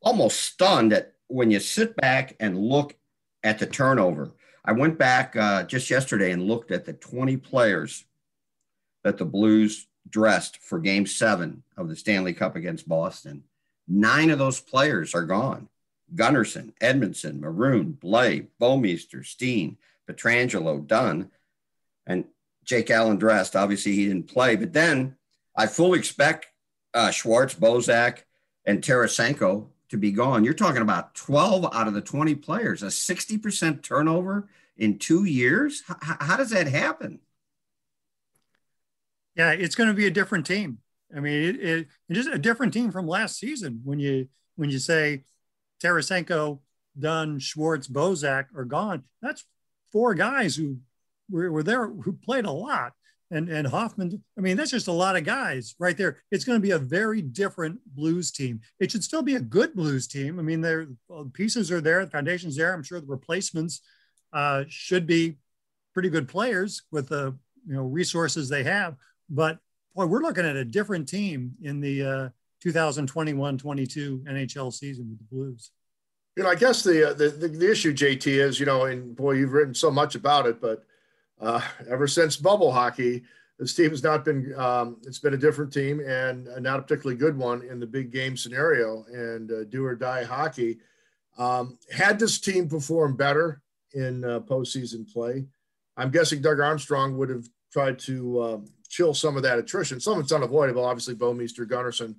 almost 0.00 0.40
stunned 0.40 0.92
at 0.92 1.12
when 1.28 1.50
you 1.50 1.60
sit 1.60 1.96
back 1.96 2.36
and 2.40 2.58
look 2.58 2.96
at 3.42 3.58
the 3.58 3.66
turnover. 3.66 4.32
I 4.64 4.72
went 4.72 4.98
back 4.98 5.34
uh, 5.36 5.64
just 5.64 5.90
yesterday 5.90 6.30
and 6.30 6.46
looked 6.46 6.70
at 6.70 6.84
the 6.84 6.92
20 6.92 7.36
players 7.38 8.04
that 9.02 9.18
the 9.18 9.24
Blues 9.24 9.86
dressed 10.08 10.58
for 10.58 10.78
game 10.78 11.06
seven 11.06 11.62
of 11.76 11.88
the 11.88 11.96
Stanley 11.96 12.32
Cup 12.32 12.56
against 12.56 12.88
Boston. 12.88 13.44
Nine 13.88 14.30
of 14.30 14.38
those 14.38 14.60
players 14.60 15.14
are 15.14 15.24
gone. 15.24 15.68
Gunnarsson, 16.14 16.72
Edmundson, 16.80 17.40
Maroon, 17.40 17.98
Blais, 18.00 18.46
Bouwmeester, 18.60 19.24
Steen, 19.24 19.78
Pietrangelo, 20.08 20.86
Dunn, 20.86 21.30
and 22.06 22.24
Jake 22.64 22.90
Allen 22.90 23.16
dressed. 23.16 23.56
Obviously, 23.56 23.92
he 23.92 24.06
didn't 24.06 24.28
play. 24.28 24.56
But 24.56 24.72
then 24.72 25.16
I 25.56 25.66
fully 25.66 25.98
expect 25.98 26.46
uh, 26.94 27.10
Schwartz, 27.10 27.54
Bozak, 27.54 28.18
and 28.64 28.82
Tarasenko 28.82 29.68
to 29.92 29.98
be 29.98 30.10
gone. 30.10 30.42
You're 30.42 30.54
talking 30.54 30.80
about 30.80 31.14
12 31.14 31.66
out 31.74 31.86
of 31.86 31.92
the 31.92 32.00
20 32.00 32.34
players, 32.36 32.82
a 32.82 32.86
60% 32.86 33.82
turnover 33.82 34.48
in 34.78 34.98
two 34.98 35.24
years. 35.24 35.82
H- 35.88 36.16
how 36.18 36.38
does 36.38 36.48
that 36.48 36.66
happen? 36.66 37.20
Yeah, 39.36 39.52
it's 39.52 39.74
going 39.74 39.90
to 39.90 39.94
be 39.94 40.06
a 40.06 40.10
different 40.10 40.46
team. 40.46 40.78
I 41.14 41.20
mean, 41.20 41.42
it, 41.42 41.56
it, 41.60 41.88
it's 42.08 42.24
just 42.24 42.34
a 42.34 42.38
different 42.38 42.72
team 42.72 42.90
from 42.90 43.06
last 43.06 43.38
season. 43.38 43.82
When 43.84 43.98
you 43.98 44.28
when 44.56 44.70
you 44.70 44.78
say 44.78 45.24
Tarasenko, 45.82 46.60
Dunn, 46.98 47.38
Schwartz, 47.38 47.86
Bozak 47.86 48.46
are 48.56 48.64
gone, 48.64 49.04
that's 49.20 49.44
four 49.92 50.14
guys 50.14 50.56
who 50.56 50.78
were, 51.30 51.52
were 51.52 51.62
there 51.62 51.86
who 51.86 52.14
played 52.14 52.46
a 52.46 52.50
lot 52.50 52.94
and 53.32 53.48
and 53.48 53.66
Hoffman. 53.66 54.22
I 54.38 54.40
mean, 54.40 54.56
that's 54.56 54.70
just 54.70 54.88
a 54.88 54.92
lot 54.92 55.16
of 55.16 55.24
guys 55.24 55.74
right 55.78 55.96
there. 55.96 56.18
It's 56.30 56.44
going 56.44 56.58
to 56.58 56.62
be 56.62 56.72
a 56.72 56.78
very 56.78 57.22
different 57.22 57.80
Blues 57.86 58.30
team. 58.30 58.60
It 58.78 58.90
should 58.90 59.02
still 59.02 59.22
be 59.22 59.34
a 59.34 59.40
good 59.40 59.74
Blues 59.74 60.06
team. 60.06 60.38
I 60.38 60.42
mean, 60.42 60.60
the 60.60 60.96
pieces 61.32 61.72
are 61.72 61.80
there, 61.80 62.04
the 62.04 62.10
foundation's 62.10 62.56
there. 62.56 62.72
I'm 62.72 62.82
sure 62.82 63.00
the 63.00 63.06
replacements 63.06 63.80
uh, 64.32 64.64
should 64.68 65.06
be 65.06 65.38
pretty 65.94 66.10
good 66.10 66.28
players 66.28 66.82
with 66.92 67.08
the 67.08 67.36
you 67.66 67.74
know 67.74 67.82
resources 67.82 68.48
they 68.48 68.62
have. 68.64 68.96
But 69.28 69.58
boy, 69.94 70.06
we're 70.06 70.22
looking 70.22 70.46
at 70.46 70.56
a 70.56 70.64
different 70.64 71.08
team 71.08 71.52
in 71.62 71.80
the 71.80 72.02
uh, 72.02 72.28
2021-22 72.64 74.24
NHL 74.24 74.72
season 74.72 75.08
with 75.08 75.18
the 75.18 75.34
Blues. 75.34 75.70
You 76.36 76.44
know, 76.44 76.50
I 76.50 76.54
guess 76.54 76.82
the, 76.82 77.10
uh, 77.10 77.12
the, 77.12 77.28
the 77.28 77.48
the 77.48 77.70
issue, 77.70 77.92
JT, 77.92 78.26
is 78.26 78.60
you 78.60 78.66
know, 78.66 78.84
and 78.84 79.14
boy, 79.14 79.32
you've 79.32 79.52
written 79.52 79.74
so 79.74 79.90
much 79.90 80.14
about 80.14 80.46
it, 80.46 80.60
but 80.60 80.84
uh, 81.42 81.60
ever 81.90 82.06
since 82.06 82.36
bubble 82.36 82.72
hockey, 82.72 83.24
this 83.58 83.74
team 83.74 83.90
has 83.90 84.02
not 84.02 84.24
been. 84.24 84.54
Um, 84.56 84.96
it's 85.02 85.18
been 85.18 85.34
a 85.34 85.38
different 85.38 85.72
team 85.72 86.00
and 86.00 86.48
not 86.60 86.78
a 86.78 86.82
particularly 86.82 87.18
good 87.18 87.36
one 87.36 87.62
in 87.62 87.78
the 87.78 87.86
big 87.86 88.10
game 88.10 88.36
scenario 88.36 89.04
and 89.12 89.50
uh, 89.50 89.64
do 89.64 89.84
or 89.84 89.94
die 89.94 90.24
hockey. 90.24 90.78
Um, 91.38 91.78
had 91.90 92.18
this 92.18 92.40
team 92.40 92.68
performed 92.68 93.18
better 93.18 93.62
in 93.94 94.24
uh, 94.24 94.40
postseason 94.40 95.10
play, 95.12 95.46
I'm 95.96 96.10
guessing 96.10 96.40
Doug 96.42 96.60
Armstrong 96.60 97.16
would 97.18 97.28
have 97.28 97.46
tried 97.72 97.98
to 98.00 98.42
um, 98.42 98.70
chill 98.88 99.14
some 99.14 99.36
of 99.36 99.42
that 99.42 99.58
attrition. 99.58 100.00
Some 100.00 100.14
of 100.18 100.24
it's 100.24 100.32
unavoidable, 100.32 100.84
obviously. 100.84 101.14
Bouwmeester, 101.14 101.66
Gunnarsson, 101.66 102.14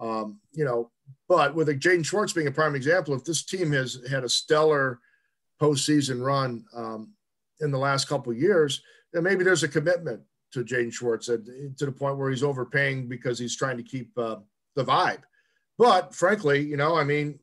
um, 0.00 0.38
you 0.52 0.64
know, 0.64 0.90
but 1.28 1.54
with 1.54 1.68
Jaden 1.68 2.04
Schwartz 2.04 2.32
being 2.32 2.46
a 2.48 2.52
prime 2.52 2.74
example, 2.74 3.14
if 3.14 3.24
this 3.24 3.44
team 3.44 3.72
has 3.72 3.98
had 4.10 4.24
a 4.24 4.28
stellar 4.28 5.00
postseason 5.60 6.24
run, 6.24 6.64
um, 6.74 7.12
in 7.62 7.70
the 7.70 7.78
last 7.78 8.08
couple 8.08 8.32
years, 8.32 8.82
then 9.12 9.22
maybe 9.22 9.44
there's 9.44 9.62
a 9.62 9.68
commitment 9.68 10.20
to 10.52 10.64
Jaden 10.64 10.92
Schwartz 10.92 11.26
to 11.26 11.38
the 11.78 11.92
point 11.92 12.18
where 12.18 12.30
he's 12.30 12.42
overpaying 12.42 13.08
because 13.08 13.38
he's 13.38 13.56
trying 13.56 13.78
to 13.78 13.82
keep 13.82 14.16
uh, 14.18 14.36
the 14.76 14.84
vibe. 14.84 15.22
But 15.78 16.14
frankly, 16.14 16.60
you 16.60 16.76
know, 16.76 16.96
I 16.96 17.04
mean, 17.04 17.38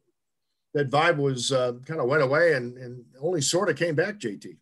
that 0.74 0.92
vibe 0.92 1.18
was 1.18 1.52
uh, 1.52 1.74
kind 1.86 2.00
of 2.00 2.08
went 2.08 2.22
away 2.22 2.54
and, 2.54 2.78
and 2.78 3.04
only 3.20 3.42
sort 3.42 3.70
of 3.70 3.76
came 3.76 3.96
back, 3.96 4.20
JT. 4.20 4.58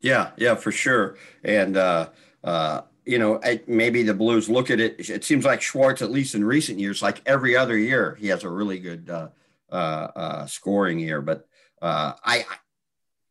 Yeah, 0.00 0.30
yeah, 0.36 0.54
for 0.54 0.70
sure. 0.70 1.16
And, 1.42 1.76
uh, 1.76 2.10
uh, 2.44 2.82
you 3.04 3.18
know, 3.18 3.40
maybe 3.66 4.02
the 4.02 4.14
Blues 4.14 4.48
look 4.48 4.70
at 4.70 4.80
it. 4.80 5.10
It 5.10 5.24
seems 5.24 5.44
like 5.44 5.60
Schwartz, 5.60 6.02
at 6.02 6.10
least 6.10 6.34
in 6.34 6.44
recent 6.44 6.78
years, 6.78 7.02
like 7.02 7.20
every 7.26 7.56
other 7.56 7.76
year, 7.76 8.16
he 8.18 8.28
has 8.28 8.44
a 8.44 8.48
really 8.48 8.78
good 8.78 9.10
uh, 9.10 9.28
uh, 9.70 10.08
uh, 10.16 10.46
scoring 10.46 10.98
year. 10.98 11.20
But 11.20 11.46
uh, 11.82 12.12
I, 12.24 12.44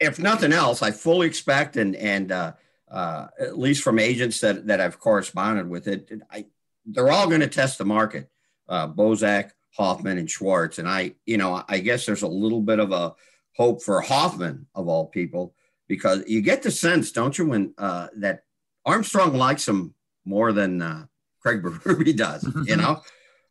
if 0.04 0.20
nothing 0.20 0.54
else, 0.54 0.82
I 0.82 0.92
fully 0.92 1.28
expect, 1.28 1.78
and 1.78 1.96
and 1.96 2.32
uh, 2.32 2.54
uh, 2.92 3.28
at 3.39 3.58
least 3.58 3.84
from 3.84 4.00
agents 4.00 4.39
that 4.42 4.68
that 4.68 4.80
I've 4.80 5.00
corresponded 5.00 5.70
with, 5.70 5.88
it, 5.88 6.12
I 6.32 6.46
they're 6.86 7.12
all 7.12 7.28
going 7.28 7.42
to 7.42 7.48
test 7.48 7.78
the 7.78 7.86
market. 7.86 8.30
Uh, 8.68 8.88
Bozak, 8.88 9.52
Hoffman, 9.72 10.18
and 10.18 10.30
Schwartz, 10.30 10.78
and 10.80 10.88
I, 10.88 11.13
you 11.26 11.38
know, 11.38 11.63
I 11.68 11.80
guess 11.80 12.06
there's 12.06 12.22
a 12.22 12.28
little 12.28 12.62
bit 12.62 12.80
of 12.80 12.92
a 12.92 13.13
hope 13.56 13.82
for 13.82 14.02
Hoffman 14.02 14.68
of 14.76 14.88
all 14.88 15.08
people 15.08 15.54
because 15.88 16.24
you 16.28 16.42
get 16.42 16.63
the 16.63 16.72
sense, 16.72 17.12
don't 17.12 17.38
you, 17.38 17.46
when 17.46 17.74
uh, 17.78 18.08
that 18.18 18.44
Armstrong 18.86 19.36
likes 19.36 19.68
him 19.68 19.94
more 20.26 20.52
than 20.54 20.82
uh, 20.82 21.06
Craig 21.42 21.62
Berube 21.63 22.16
does, 22.16 22.48
you 22.66 22.78
know. 22.78 23.02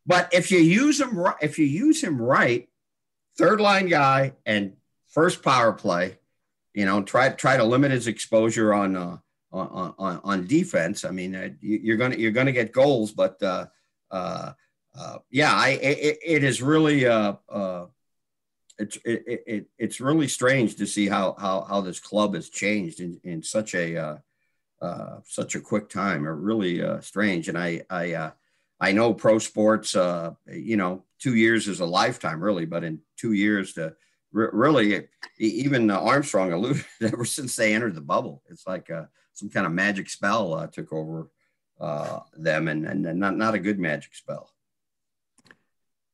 but 0.05 0.33
if 0.33 0.51
you 0.51 0.59
use 0.59 0.99
him 0.99 1.25
if 1.41 1.59
you 1.59 1.65
use 1.65 2.03
him 2.03 2.21
right, 2.21 2.67
third 3.37 3.61
line 3.61 3.87
guy 3.87 4.33
and 4.45 4.73
first 5.07 5.43
power 5.43 5.73
play, 5.73 6.17
you 6.73 6.85
know, 6.85 7.03
try 7.03 7.29
try 7.29 7.57
to 7.57 7.63
limit 7.63 7.91
his 7.91 8.07
exposure 8.07 8.73
on 8.73 8.95
uh, 8.95 9.17
on, 9.51 9.93
on 9.97 10.21
on 10.23 10.47
defense. 10.47 11.05
I 11.05 11.11
mean, 11.11 11.35
uh, 11.35 11.49
you're 11.61 11.97
gonna 11.97 12.15
you're 12.15 12.31
gonna 12.31 12.51
get 12.51 12.71
goals, 12.71 13.11
but 13.11 13.41
uh, 13.41 13.67
uh, 14.11 14.53
uh, 14.97 15.17
yeah, 15.29 15.53
I 15.53 15.69
it, 15.69 16.19
it 16.25 16.43
is 16.43 16.61
really 16.61 17.05
uh, 17.05 17.35
uh, 17.49 17.85
it's 18.79 18.97
it, 19.05 19.43
it, 19.47 19.65
it's 19.77 20.01
really 20.01 20.27
strange 20.27 20.75
to 20.77 20.85
see 20.85 21.07
how 21.07 21.35
how 21.39 21.61
how 21.61 21.81
this 21.81 21.99
club 21.99 22.33
has 22.35 22.49
changed 22.49 22.99
in, 22.99 23.19
in 23.23 23.43
such 23.43 23.75
a 23.75 23.97
uh, 23.97 24.17
uh, 24.81 25.19
such 25.25 25.55
a 25.55 25.61
quick 25.61 25.89
time. 25.89 26.27
Or 26.27 26.35
really 26.35 26.81
uh, 26.81 27.01
strange, 27.01 27.49
and 27.49 27.57
I 27.57 27.83
I 27.89 28.13
uh, 28.13 28.31
I 28.79 28.91
know 28.91 29.13
pro 29.13 29.39
sports. 29.39 29.95
Uh, 29.95 30.33
you 30.51 30.77
know, 30.77 31.03
two 31.19 31.35
years 31.35 31.67
is 31.67 31.79
a 31.79 31.85
lifetime, 31.85 32.43
really, 32.43 32.65
but 32.65 32.83
in 32.83 33.01
two 33.17 33.33
years 33.33 33.73
to 33.73 33.95
really, 34.33 35.07
even 35.37 35.89
Armstrong 35.89 36.51
alluded 36.51 36.85
ever 37.01 37.25
since 37.25 37.55
they 37.55 37.73
entered 37.73 37.95
the 37.95 38.01
bubble, 38.01 38.41
it's 38.49 38.67
like 38.67 38.89
uh, 38.89 39.05
some 39.33 39.49
kind 39.49 39.65
of 39.65 39.71
magic 39.71 40.09
spell 40.09 40.53
uh, 40.53 40.67
took 40.67 40.91
over 40.91 41.29
uh, 41.79 42.19
them, 42.37 42.67
and, 42.67 42.85
and 42.85 43.19
not 43.19 43.37
not 43.37 43.53
a 43.53 43.59
good 43.59 43.79
magic 43.79 44.15
spell. 44.15 44.49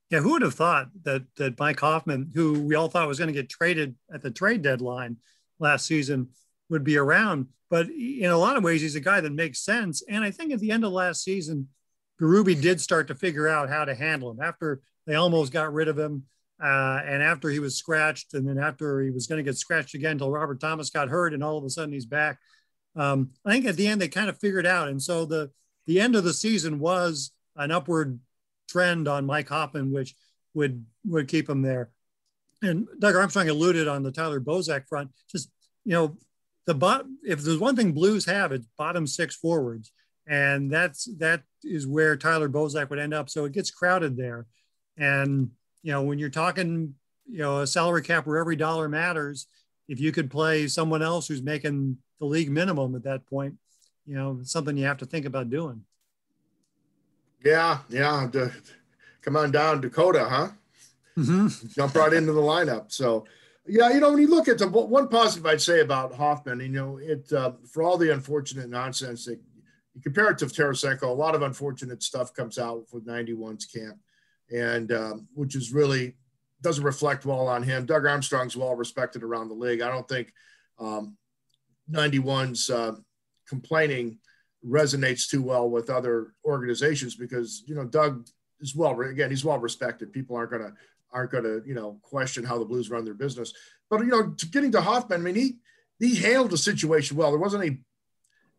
Yeah, 0.09 0.19
who 0.19 0.31
would 0.31 0.41
have 0.41 0.55
thought 0.55 0.89
that 1.03 1.23
that 1.37 1.59
Mike 1.59 1.79
Hoffman, 1.79 2.31
who 2.33 2.61
we 2.61 2.75
all 2.75 2.89
thought 2.89 3.07
was 3.07 3.19
going 3.19 3.33
to 3.33 3.39
get 3.39 3.49
traded 3.49 3.95
at 4.13 4.21
the 4.21 4.31
trade 4.31 4.61
deadline 4.61 5.17
last 5.59 5.85
season, 5.85 6.29
would 6.69 6.83
be 6.83 6.97
around. 6.97 7.47
But 7.69 7.89
in 7.89 8.31
a 8.31 8.37
lot 8.37 8.57
of 8.57 8.63
ways, 8.63 8.81
he's 8.81 8.95
a 8.95 8.99
guy 8.99 9.21
that 9.21 9.31
makes 9.31 9.59
sense. 9.59 10.01
And 10.09 10.23
I 10.23 10.31
think 10.31 10.51
at 10.51 10.59
the 10.59 10.71
end 10.71 10.83
of 10.83 10.91
last 10.91 11.23
season, 11.23 11.67
Berube 12.19 12.59
did 12.61 12.81
start 12.81 13.07
to 13.07 13.15
figure 13.15 13.47
out 13.47 13.69
how 13.69 13.85
to 13.85 13.93
handle 13.95 14.31
him 14.31 14.41
after 14.41 14.81
they 15.05 15.15
almost 15.15 15.53
got 15.53 15.73
rid 15.73 15.87
of 15.87 15.97
him. 15.97 16.23
Uh, 16.61 17.01
and 17.05 17.23
after 17.23 17.49
he 17.49 17.59
was 17.59 17.77
scratched, 17.77 18.33
and 18.33 18.47
then 18.47 18.57
after 18.57 19.01
he 19.01 19.11
was 19.11 19.27
going 19.27 19.37
to 19.37 19.49
get 19.49 19.57
scratched 19.57 19.95
again 19.95 20.13
until 20.13 20.31
Robert 20.31 20.59
Thomas 20.59 20.89
got 20.89 21.07
hurt, 21.07 21.33
and 21.33 21.43
all 21.43 21.57
of 21.57 21.63
a 21.63 21.69
sudden 21.69 21.93
he's 21.93 22.05
back. 22.05 22.37
Um, 22.95 23.31
I 23.45 23.51
think 23.51 23.65
at 23.65 23.77
the 23.77 23.87
end 23.87 24.01
they 24.01 24.09
kind 24.09 24.29
of 24.29 24.39
figured 24.39 24.65
out, 24.65 24.89
and 24.89 25.01
so 25.01 25.25
the 25.25 25.51
the 25.87 26.01
end 26.01 26.15
of 26.15 26.23
the 26.23 26.33
season 26.33 26.79
was 26.79 27.31
an 27.55 27.71
upward 27.71 28.19
trend 28.69 29.07
on 29.07 29.25
Mike 29.25 29.47
Hoffman, 29.49 29.91
which 29.91 30.15
would 30.53 30.85
would 31.05 31.27
keep 31.27 31.49
him 31.49 31.61
there. 31.61 31.89
And 32.61 32.87
Doug 32.99 33.15
Armstrong 33.15 33.47
alluded 33.47 33.87
on 33.87 34.03
the 34.03 34.11
Tyler 34.11 34.41
Bozak 34.41 34.87
front. 34.87 35.11
Just 35.31 35.49
you 35.85 35.93
know, 35.93 36.17
the 36.65 36.73
bot 36.73 37.05
if 37.23 37.41
there's 37.41 37.57
one 37.57 37.75
thing 37.75 37.93
Blues 37.93 38.25
have, 38.25 38.51
it's 38.51 38.67
bottom 38.77 39.07
six 39.07 39.35
forwards, 39.35 39.91
and 40.27 40.69
that's 40.69 41.05
that 41.19 41.43
is 41.63 41.87
where 41.87 42.17
Tyler 42.17 42.49
Bozak 42.49 42.89
would 42.89 42.99
end 42.99 43.13
up. 43.13 43.29
So 43.29 43.45
it 43.45 43.53
gets 43.53 43.71
crowded 43.71 44.17
there, 44.17 44.45
and 44.97 45.51
you 45.81 45.91
know, 45.91 46.01
when 46.01 46.19
you're 46.19 46.29
talking, 46.29 46.95
you 47.27 47.39
know, 47.39 47.61
a 47.61 47.67
salary 47.67 48.01
cap 48.01 48.25
where 48.25 48.37
every 48.37 48.55
dollar 48.55 48.89
matters, 48.89 49.47
if 49.87 49.99
you 49.99 50.11
could 50.11 50.29
play 50.29 50.67
someone 50.67 51.01
else 51.01 51.27
who's 51.27 51.41
making 51.41 51.97
the 52.19 52.25
league 52.25 52.51
minimum 52.51 52.95
at 52.95 53.03
that 53.03 53.25
point, 53.25 53.55
you 54.05 54.15
know, 54.15 54.39
something 54.43 54.75
you 54.77 54.85
have 54.85 54.97
to 54.97 55.05
think 55.05 55.25
about 55.25 55.49
doing. 55.49 55.83
Yeah, 57.43 57.79
yeah. 57.89 58.27
come 59.21 59.37
on 59.37 59.51
down, 59.51 59.81
Dakota, 59.81 60.25
huh? 60.29 60.49
Mm-hmm. 61.17 61.67
Jump 61.69 61.95
right 61.95 62.13
into 62.13 62.33
the 62.33 62.41
lineup. 62.41 62.91
So, 62.91 63.25
yeah, 63.65 63.89
you 63.89 63.99
know, 63.99 64.11
when 64.11 64.19
you 64.19 64.29
look 64.29 64.47
at 64.47 64.57
the 64.57 64.67
one 64.67 65.07
positive 65.07 65.45
I'd 65.45 65.61
say 65.61 65.81
about 65.81 66.13
Hoffman, 66.13 66.59
you 66.59 66.69
know, 66.69 66.97
it 66.97 67.31
uh, 67.31 67.53
for 67.71 67.83
all 67.83 67.97
the 67.97 68.11
unfortunate 68.11 68.69
nonsense 68.69 69.25
that 69.25 69.39
you 69.93 70.01
compare 70.01 70.31
it 70.31 70.37
to 70.39 70.45
Tarasenko, 70.45 71.03
a 71.03 71.07
lot 71.07 71.35
of 71.35 71.41
unfortunate 71.41 72.03
stuff 72.03 72.33
comes 72.33 72.57
out 72.57 72.85
with 72.91 73.05
91's 73.05 73.65
camp 73.65 73.97
and 74.51 74.91
um, 74.91 75.27
which 75.33 75.55
is 75.55 75.71
really 75.71 76.15
doesn't 76.61 76.83
reflect 76.83 77.25
well 77.25 77.47
on 77.47 77.63
him. 77.63 77.85
Doug 77.85 78.05
Armstrong's 78.05 78.57
well 78.57 78.75
respected 78.75 79.23
around 79.23 79.47
the 79.47 79.53
league. 79.53 79.81
I 79.81 79.89
don't 79.89 80.07
think 80.07 80.33
um, 80.77 81.15
91's 81.91 82.69
uh, 82.69 82.95
complaining 83.47 84.19
resonates 84.65 85.29
too 85.29 85.41
well 85.41 85.69
with 85.69 85.89
other 85.89 86.33
organizations 86.43 87.15
because 87.15 87.63
you 87.65 87.75
know 87.75 87.85
Doug 87.85 88.27
is 88.59 88.75
well 88.75 88.99
again 88.99 89.29
he's 89.29 89.45
well 89.45 89.59
respected. 89.59 90.11
People 90.11 90.35
aren't 90.35 90.51
gonna 90.51 90.73
aren't 91.11 91.31
gonna 91.31 91.59
you 91.65 91.73
know 91.73 91.99
question 92.01 92.43
how 92.43 92.59
the 92.59 92.65
Blues 92.65 92.89
run 92.89 93.05
their 93.05 93.13
business. 93.13 93.53
But 93.89 94.01
you 94.01 94.07
know, 94.07 94.31
to 94.31 94.45
getting 94.47 94.71
to 94.73 94.81
Hoffman, 94.81 95.21
I 95.21 95.23
mean 95.23 95.35
he 95.35 95.57
he 95.99 96.15
handled 96.15 96.51
the 96.51 96.57
situation 96.57 97.17
well. 97.17 97.31
There 97.31 97.39
wasn't 97.39 97.63
any 97.63 97.79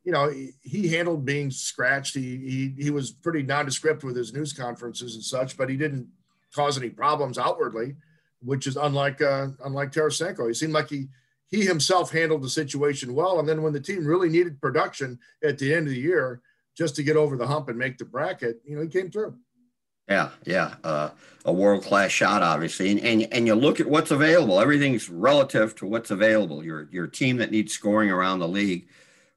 you 0.05 0.13
know, 0.13 0.31
he, 0.31 0.53
he 0.63 0.89
handled 0.89 1.25
being 1.25 1.51
scratched. 1.51 2.15
He, 2.15 2.37
he 2.77 2.85
he 2.85 2.91
was 2.91 3.11
pretty 3.11 3.43
nondescript 3.43 4.03
with 4.03 4.17
his 4.17 4.33
news 4.33 4.53
conferences 4.53 5.15
and 5.15 5.25
such, 5.25 5.57
but 5.57 5.69
he 5.69 5.77
didn't 5.77 6.09
cause 6.55 6.79
any 6.79 6.91
problems 6.91 7.39
outwardly, 7.39 7.97
which 8.41 8.67
is 8.67 8.77
unlike 8.77 9.21
uh, 9.21 9.49
unlike 9.65 9.93
Tarasenko. 9.93 10.49
He 10.49 10.55
seemed 10.55 10.73
like 10.73 10.89
he 10.89 11.09
he 11.49 11.63
himself 11.63 12.11
handled 12.11 12.43
the 12.43 12.49
situation 12.49 13.15
well. 13.15 13.41
And 13.41 13.49
then 13.49 13.63
when 13.63 13.73
the 13.73 13.81
team 13.81 14.07
really 14.07 14.29
needed 14.29 14.61
production 14.61 15.19
at 15.45 15.59
the 15.59 15.75
end 15.75 15.89
of 15.89 15.95
the 15.95 16.01
year, 16.01 16.41
just 16.77 16.97
to 16.97 17.03
get 17.03 17.17
over 17.17 17.37
the 17.37 17.47
hump 17.47 17.69
and 17.69 17.77
make 17.79 17.99
the 17.99 18.05
bracket, 18.05 18.61
you 18.65 18.77
know, 18.77 18.83
he 18.83 18.89
came 18.89 19.11
through. 19.11 19.37
Yeah, 20.09 20.31
yeah, 20.45 20.75
uh, 20.83 21.11
a 21.45 21.53
world 21.53 21.85
class 21.85 22.11
shot, 22.11 22.43
obviously, 22.43 22.91
and, 22.91 23.01
and 23.01 23.29
and 23.33 23.47
you 23.47 23.55
look 23.55 23.79
at 23.79 23.87
what's 23.87 24.11
available. 24.11 24.61
Everything's 24.61 25.09
relative 25.09 25.77
to 25.77 25.87
what's 25.87 26.11
available. 26.11 26.65
Your 26.65 26.89
your 26.91 27.07
team 27.07 27.37
that 27.37 27.51
needs 27.51 27.73
scoring 27.73 28.11
around 28.11 28.41
the 28.41 28.49
league 28.49 28.89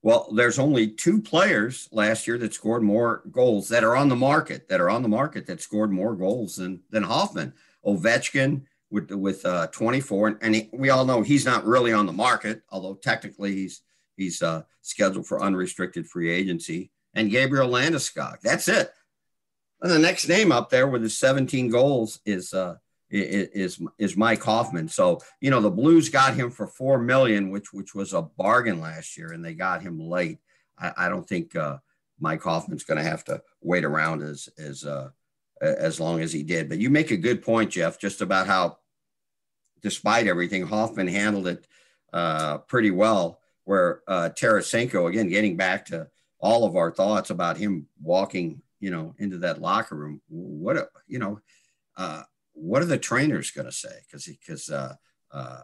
well, 0.04 0.28
there's 0.34 0.60
only 0.60 0.90
two 0.90 1.22
players 1.22 1.88
last 1.94 2.28
year 2.28 2.38
that 2.40 2.54
scored 2.54 2.84
more 2.84 3.24
goals 3.32 3.70
that 3.70 3.86
are 3.86 3.96
on 3.96 4.10
the 4.10 4.16
market, 4.18 4.68
that 4.68 4.82
are 4.82 4.90
on 4.90 5.02
the 5.02 5.08
market 5.08 5.48
that 5.48 5.62
scored 5.62 5.92
more 5.92 6.14
goals 6.14 6.58
than 6.58 6.82
than 6.90 7.04
Hoffman. 7.04 7.54
Ovechkin 7.86 8.64
with 8.92 9.12
with 9.12 9.46
uh, 9.46 9.68
24, 9.68 10.40
and, 10.42 10.56
he, 10.56 10.70
we 10.74 10.90
all 10.90 11.06
know 11.06 11.22
he's 11.22 11.46
not 11.46 11.66
really 11.66 11.94
on 11.94 12.06
the 12.06 12.14
market, 12.14 12.62
although 12.70 12.96
technically 12.96 13.56
he's 13.56 13.82
he's 14.18 14.42
uh, 14.42 14.64
scheduled 14.82 15.26
for 15.26 15.42
unrestricted 15.42 16.06
free 16.06 16.30
agency. 16.30 16.92
And 17.14 17.32
Gabriel 17.32 17.70
Landeskog, 17.70 18.42
that's 18.42 18.68
it. 18.68 18.92
And 19.82 19.90
the 19.90 20.00
next 20.00 20.28
name 20.28 20.52
up 20.52 20.70
there 20.70 20.88
with 20.88 21.02
his 21.02 21.18
17 21.18 21.70
goals 21.70 22.20
is 22.26 22.54
uh, 22.54 22.76
is 23.14 23.80
is 24.00 24.18
Mike 24.18 24.42
Hoffman. 24.42 24.88
So 24.88 25.22
you 25.40 25.52
know 25.52 25.62
the 25.62 25.70
Blues 25.70 26.10
got 26.10 26.34
him 26.34 26.50
for 26.50 26.68
four 26.68 26.98
million, 26.98 27.52
which 27.52 27.72
which 27.72 27.94
was 27.94 28.14
a 28.14 28.24
bargain 28.24 28.82
last 28.82 29.18
year, 29.18 29.32
and 29.32 29.46
they 29.46 29.54
got 29.54 29.82
him 29.82 30.00
late. 30.00 30.40
I, 30.80 30.94
I 30.98 31.10
don't 31.10 31.28
think 31.28 31.56
uh, 31.56 31.78
Mike 32.20 32.42
Hoffman's 32.42 32.84
going 32.84 32.98
to 32.98 33.10
have 33.10 33.24
to 33.26 33.42
wait 33.62 33.86
around 33.86 34.24
as 34.24 34.50
as 34.58 34.84
uh, 34.84 35.10
as 35.62 36.00
long 36.00 36.22
as 36.22 36.34
he 36.34 36.44
did. 36.44 36.70
But 36.70 36.80
you 36.80 36.90
make 36.90 37.12
a 37.12 37.18
good 37.18 37.44
point, 37.44 37.72
Jeff, 37.72 38.00
just 38.00 38.22
about 38.22 38.48
how, 38.48 38.80
despite 39.82 40.28
everything, 40.28 40.64
Hoffman 40.64 41.08
handled 41.08 41.48
it 41.48 41.68
uh, 42.12 42.60
pretty 42.60 42.92
well. 42.92 43.40
Where 43.66 44.02
uh, 44.08 44.30
Tarasenko, 44.34 45.08
again, 45.08 45.30
getting 45.30 45.56
back 45.56 45.86
to 45.86 46.10
all 46.40 46.66
of 46.66 46.76
our 46.76 46.92
thoughts 46.92 47.30
about 47.30 47.56
him 47.56 47.88
walking, 48.02 48.62
you 48.82 48.92
know, 48.92 49.16
into 49.20 49.38
that 49.38 49.62
locker 49.62 49.96
room. 49.96 50.20
What 50.28 50.78
a, 50.78 50.90
you 51.08 51.20
know. 51.20 51.40
Uh, 51.96 52.24
what 52.54 52.82
are 52.82 52.86
the 52.86 52.98
trainers 52.98 53.52
going 53.52 53.66
to 53.66 53.72
say? 53.72 53.94
Because 54.06 54.26
because 54.26 54.70
uh, 54.70 54.96
uh, 55.32 55.62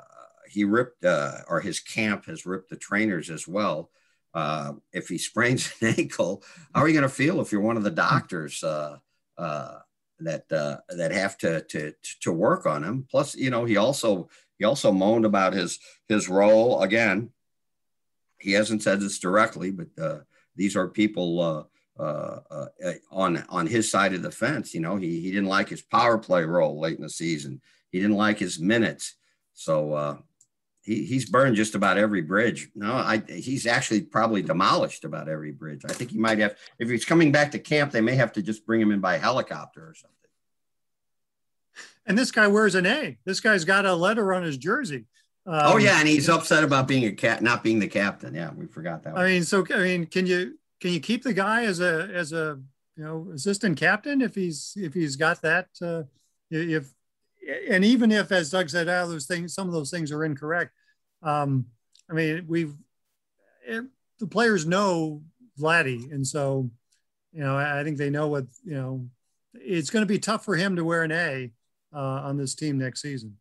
he 0.48 0.64
ripped 0.64 1.06
uh, 1.06 1.38
or 1.48 1.62
his 1.62 1.80
camp 1.80 2.26
has 2.26 2.46
ripped 2.46 2.70
the 2.70 2.76
trainers 2.76 3.30
as 3.30 3.48
well. 3.48 3.90
Uh, 4.34 4.74
if 4.94 5.08
he 5.08 5.18
sprains 5.18 5.72
an 5.82 5.88
ankle, 5.98 6.44
how 6.74 6.82
are 6.82 6.88
you 6.88 6.94
going 6.94 7.04
to 7.04 7.10
feel 7.10 7.42
if 7.42 7.52
you're 7.52 7.62
one 7.62 7.78
of 7.78 7.84
the 7.84 7.92
doctors 7.92 8.64
uh, 8.64 8.98
uh, 9.38 9.80
that 10.20 10.50
that 10.50 11.12
have 11.12 11.38
to, 11.38 11.62
to 11.62 11.94
to 12.22 12.32
work 12.32 12.66
on 12.66 12.84
him? 12.84 13.08
Plus, 13.10 13.36
you 13.36 13.50
know, 13.50 13.66
he 13.66 13.78
also 13.78 14.30
he 14.58 14.66
also 14.66 14.92
moaned 14.92 15.26
about 15.26 15.54
his 15.54 15.80
his 16.08 16.28
role 16.28 16.82
again. 16.82 17.30
He 18.40 18.54
hasn't 18.54 18.84
said 18.84 19.02
this 19.02 19.20
directly, 19.20 19.72
but 19.72 20.26
these 20.56 20.76
are 20.76 20.88
people 20.88 21.69
uh, 22.00 22.40
uh, 22.50 22.94
on 23.12 23.44
on 23.50 23.68
his 23.68 23.92
side 23.92 24.14
of 24.14 24.22
the 24.22 24.32
fence. 24.32 24.74
You 24.74 24.80
know, 24.80 24.96
he 24.96 25.20
he 25.22 25.32
didn't 25.32 25.50
like 25.50 25.70
his 25.70 25.82
power 25.82 26.18
play 26.18 26.44
role 26.44 26.80
late 26.80 26.98
in 26.98 27.04
the 27.04 27.10
season. 27.10 27.62
He 27.92 28.00
didn't 28.00 28.18
like 28.18 28.40
his 28.40 28.60
minutes. 28.60 29.16
So 29.54 29.94
uh, 29.94 30.18
he 30.82 31.04
he's 31.04 31.30
burned 31.30 31.56
just 31.56 31.76
about 31.76 31.98
every 31.98 32.22
bridge. 32.22 32.70
No, 32.76 32.94
I 32.94 33.22
he's 33.28 33.68
actually 33.68 34.02
probably 34.02 34.42
demolished 34.42 35.04
about 35.04 35.28
every 35.28 35.52
bridge. 35.52 35.82
I 35.88 35.94
think 35.94 36.12
he 36.12 36.18
might 36.18 36.40
have. 36.40 36.56
If 36.80 36.90
he's 36.90 37.06
coming 37.06 37.32
back 37.32 37.52
to 37.52 37.60
camp, 37.60 37.92
they 37.92 38.02
may 38.02 38.16
have 38.16 38.32
to 38.34 38.42
just 38.42 38.66
bring 38.66 38.80
him 38.80 38.92
in 38.92 39.00
by 39.00 39.18
helicopter 39.18 39.82
or 39.82 39.94
something. 39.96 40.16
And 42.06 42.18
this 42.18 42.32
guy 42.32 42.48
wears 42.48 42.76
an 42.76 42.86
A. 42.86 43.18
This 43.26 43.40
guy's 43.40 43.66
got 43.66 43.86
a 43.86 43.94
letter 43.94 44.34
on 44.34 44.44
his 44.44 44.58
jersey. 44.58 45.06
Um, 45.46 45.62
oh 45.64 45.78
yeah, 45.78 46.00
and 46.00 46.08
he's 46.08 46.30
upset 46.30 46.64
about 46.64 46.88
being 46.88 47.06
a 47.06 47.12
cat, 47.12 47.42
not 47.42 47.64
being 47.64 47.80
the 47.80 47.88
captain. 47.88 48.34
Yeah, 48.36 48.52
we 48.54 48.68
forgot 48.68 49.04
that. 49.04 49.18
I 49.18 49.26
mean, 49.26 49.44
so 49.44 49.66
I 49.74 49.80
mean, 49.80 50.06
can 50.06 50.26
you 50.28 50.59
can 50.80 50.92
you 50.92 51.00
keep 51.00 51.24
the 51.24 51.34
guy 51.34 51.66
as 51.66 51.80
a 51.80 52.10
as 52.14 52.32
a 52.34 52.60
you 52.96 53.04
know 53.04 53.28
assistant 53.34 53.78
captain 53.78 54.22
if 54.22 54.36
he's 54.36 54.74
if 54.76 54.94
he's 54.94 55.16
got 55.16 55.42
that 55.42 55.68
uh, 55.82 56.04
if 56.50 56.94
and 57.70 57.86
even 57.86 58.12
if 58.12 58.32
as 58.32 58.50
Doug 58.50 58.70
said 58.70 58.90
ah, 58.90 59.06
those 59.06 59.26
things 59.26 59.54
some 59.54 59.68
of 59.68 59.74
those 59.74 59.92
things 59.92 60.12
are 60.12 60.24
incorrect 60.24 60.72
um, 61.24 61.66
I 62.10 62.14
mean 62.14 62.46
we've 62.48 62.76
it, 63.66 63.86
the 64.20 64.28
players 64.28 64.66
know 64.66 65.22
Vladdy 65.60 66.12
and 66.12 66.26
so 66.26 66.70
you 67.32 67.42
know 67.42 67.58
I 67.58 67.84
think 67.84 67.98
they 67.98 68.10
know 68.10 68.28
what 68.28 68.46
you 68.64 68.76
know 68.76 69.08
it's 69.54 69.90
going 69.90 70.02
to 70.04 70.08
be 70.08 70.20
tough 70.20 70.46
for 70.46 70.56
him 70.56 70.76
to 70.76 70.84
wear 70.84 71.04
an 71.04 71.12
A 71.12 71.52
uh, 71.94 71.98
on 72.00 72.38
this 72.38 72.56
team 72.56 72.78
next 72.78 73.02
season. 73.02 73.38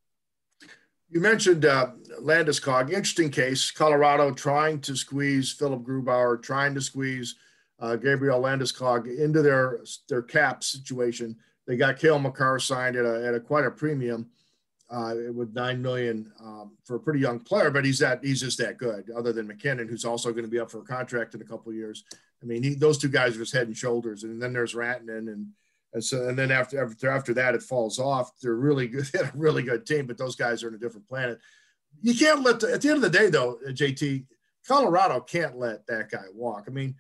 You 1.11 1.21
mentioned 1.21 1.65
uh, 1.65 1.93
Landeskog, 2.21 2.89
interesting 2.89 3.31
case. 3.31 3.71
Colorado 3.71 4.31
trying 4.31 4.81
to 4.83 4.95
squeeze 4.95 5.53
Philipp 5.53 5.81
Grubauer, 5.81 6.43
trying 6.43 6.75
to 6.75 6.83
squeeze 6.83 7.37
uh, 7.81 7.97
Gabriel 7.97 8.43
Landeskog 8.43 9.07
into 9.19 9.41
their 9.41 9.81
their 10.09 10.23
cap 10.23 10.63
situation. 10.63 11.37
They 11.67 11.77
got 11.77 11.99
Cale 11.99 12.19
Makar 12.19 12.59
signed 12.59 12.97
at 12.97 13.05
a, 13.05 13.27
at 13.27 13.35
a 13.35 13.41
quite 13.41 13.65
a 13.65 13.71
premium 13.71 14.29
uh, 14.91 15.15
with 15.35 15.55
nine 15.55 15.81
million 15.81 16.31
um, 16.41 16.77
for 16.85 16.97
a 16.97 17.01
pretty 17.01 17.21
young 17.21 17.41
player, 17.41 17.71
but 17.71 17.85
he's 17.85 17.99
that 18.01 18.23
he's 18.23 18.41
just 18.41 18.59
that 18.59 18.77
good. 18.79 19.11
Other 19.17 19.33
than 19.33 19.47
MacKinnon, 19.47 19.89
who's 19.89 20.05
also 20.05 20.31
going 20.33 20.45
to 20.45 20.51
be 20.51 20.61
up 20.61 20.71
for 20.71 20.81
a 20.81 20.85
contract 20.85 21.35
in 21.35 21.41
a 21.41 21.45
couple 21.45 21.73
years. 21.73 22.05
I 22.43 22.47
mean, 22.47 22.63
he, 22.63 22.75
those 22.75 22.99
two 22.99 23.09
guys 23.09 23.35
are 23.35 23.41
just 23.41 23.55
head 23.55 23.67
and 23.67 23.77
shoulders. 23.77 24.25
And 24.25 24.41
then 24.41 24.53
there's 24.53 24.75
Rantanen 24.75 25.29
and 25.29 25.49
and 25.93 26.05
so, 26.05 26.29
and 26.29 26.39
then 26.39 26.51
after 26.51 26.83
after 26.85 27.11
after 27.11 27.35
that, 27.35 27.55
it 27.55 27.63
falls 27.63 27.99
off. 27.99 28.31
They're 28.43 28.55
really 28.55 28.89
good. 28.89 29.09
They 29.13 29.19
had 29.19 29.35
a 29.35 29.39
really 29.39 29.63
good 29.63 29.87
team, 29.87 30.07
but 30.07 30.19
those 30.19 30.37
guys 30.37 30.63
are 30.63 30.69
in 30.69 30.75
a 30.75 30.79
different 30.79 31.09
planet. 31.09 31.39
You 32.03 32.15
can't 32.15 32.43
let 32.43 32.61
the, 32.61 32.73
at 32.73 32.83
the 32.83 32.89
end 32.89 33.03
of 33.03 33.11
the 33.11 33.19
day, 33.19 33.31
though, 33.31 33.59
JT, 33.67 34.27
Colorado 34.67 35.21
can't 35.21 35.59
let 35.59 35.87
that 35.87 36.11
guy 36.11 36.25
walk. 36.35 36.65
I 36.69 36.71
mean, 36.71 36.95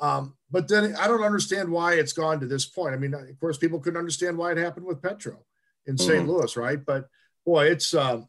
um, 0.00 0.34
but 0.50 0.68
then 0.68 0.94
I 0.96 1.08
don't 1.08 1.22
understand 1.22 1.70
why 1.70 1.94
it's 1.94 2.12
gone 2.12 2.40
to 2.40 2.46
this 2.46 2.66
point. 2.66 2.94
I 2.94 2.98
mean, 2.98 3.14
of 3.14 3.40
course, 3.40 3.56
people 3.56 3.80
couldn't 3.80 3.98
understand 3.98 4.36
why 4.36 4.52
it 4.52 4.58
happened 4.58 4.86
with 4.86 5.02
Petro 5.02 5.44
in 5.86 5.96
mm-hmm. 5.96 6.06
St. 6.06 6.28
Louis, 6.28 6.56
right? 6.56 6.84
But 6.84 7.08
boy, 7.46 7.66
it's 7.66 7.94
uh, 7.94 8.22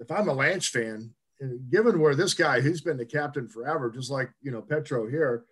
if 0.00 0.10
I'm 0.10 0.28
a 0.28 0.34
Lance 0.34 0.66
fan 0.66 1.14
given 1.70 2.00
where 2.00 2.14
this 2.14 2.34
guy, 2.34 2.60
who's 2.60 2.80
been 2.80 2.96
the 2.96 3.06
captain 3.06 3.48
forever, 3.48 3.90
just 3.90 4.10
like 4.10 4.30
you 4.42 4.50
know 4.50 4.62
Petro 4.62 5.08
here, 5.08 5.44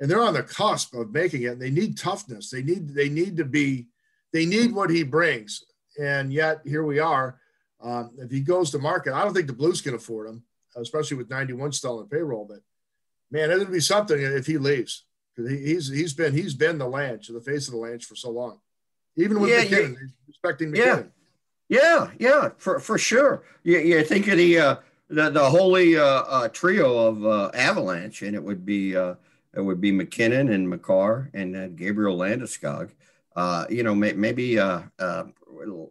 and 0.00 0.10
they're 0.10 0.22
on 0.22 0.34
the 0.34 0.42
cusp 0.42 0.94
of 0.94 1.12
making 1.12 1.42
it. 1.42 1.52
And 1.52 1.62
they 1.62 1.70
need 1.70 1.96
toughness. 1.96 2.50
They 2.50 2.62
need 2.62 2.88
they 2.88 3.08
need 3.08 3.36
to 3.36 3.44
be 3.44 3.86
they 4.32 4.46
need 4.46 4.72
what 4.72 4.90
he 4.90 5.02
brings. 5.02 5.64
And 5.98 6.32
yet 6.32 6.60
here 6.64 6.84
we 6.84 6.98
are. 6.98 7.40
Um, 7.80 8.10
if 8.18 8.30
he 8.30 8.40
goes 8.40 8.70
to 8.70 8.78
market, 8.78 9.14
I 9.14 9.22
don't 9.22 9.34
think 9.34 9.46
the 9.46 9.52
Blues 9.52 9.80
can 9.80 9.94
afford 9.94 10.28
him, 10.28 10.42
especially 10.76 11.16
with 11.16 11.30
91 11.30 11.72
still 11.72 12.00
in 12.00 12.08
payroll. 12.08 12.46
But 12.48 12.60
man, 13.30 13.50
it'll 13.50 13.66
be 13.66 13.80
something 13.80 14.18
if 14.18 14.46
he 14.46 14.58
leaves 14.58 15.04
because 15.34 15.50
he, 15.50 15.58
he's 15.58 15.88
he's 15.88 16.14
been 16.14 16.32
he's 16.32 16.54
been 16.54 16.78
the 16.78 16.86
Lanch, 16.86 17.32
the 17.32 17.40
face 17.40 17.68
of 17.68 17.74
the 17.74 17.80
Lanch 17.80 18.04
for 18.04 18.16
so 18.16 18.30
long. 18.30 18.60
Even 19.16 19.40
with 19.40 19.50
yeah, 19.50 19.62
MacKinnon, 19.62 19.96
yeah. 20.00 20.08
respecting 20.28 20.70
MacKinnon. 20.70 21.12
Yeah, 21.68 22.10
yeah, 22.18 22.50
for 22.58 22.78
for 22.78 22.98
sure. 22.98 23.42
You, 23.64 23.78
you 23.78 24.04
think 24.04 24.28
of 24.28 24.36
the 24.36 24.58
uh, 24.58 24.76
the, 25.08 25.30
the 25.30 25.50
holy 25.50 25.96
uh, 25.96 26.04
uh, 26.04 26.48
trio 26.48 26.98
of 26.98 27.24
uh, 27.24 27.50
Avalanche, 27.54 28.22
and 28.22 28.34
it 28.34 28.42
would 28.42 28.64
be 28.64 28.96
uh, 28.96 29.14
it 29.56 29.60
would 29.60 29.80
be 29.80 29.92
MacKinnon 29.92 30.50
and 30.50 30.68
Makar 30.68 31.30
and 31.34 31.56
uh, 31.56 31.68
Gabriel 31.68 32.18
Landeskog. 32.18 32.90
Uh, 33.34 33.66
you 33.68 33.82
know, 33.82 33.94
may, 33.94 34.12
maybe 34.12 34.58
uh, 34.58 34.82
uh, 34.98 35.24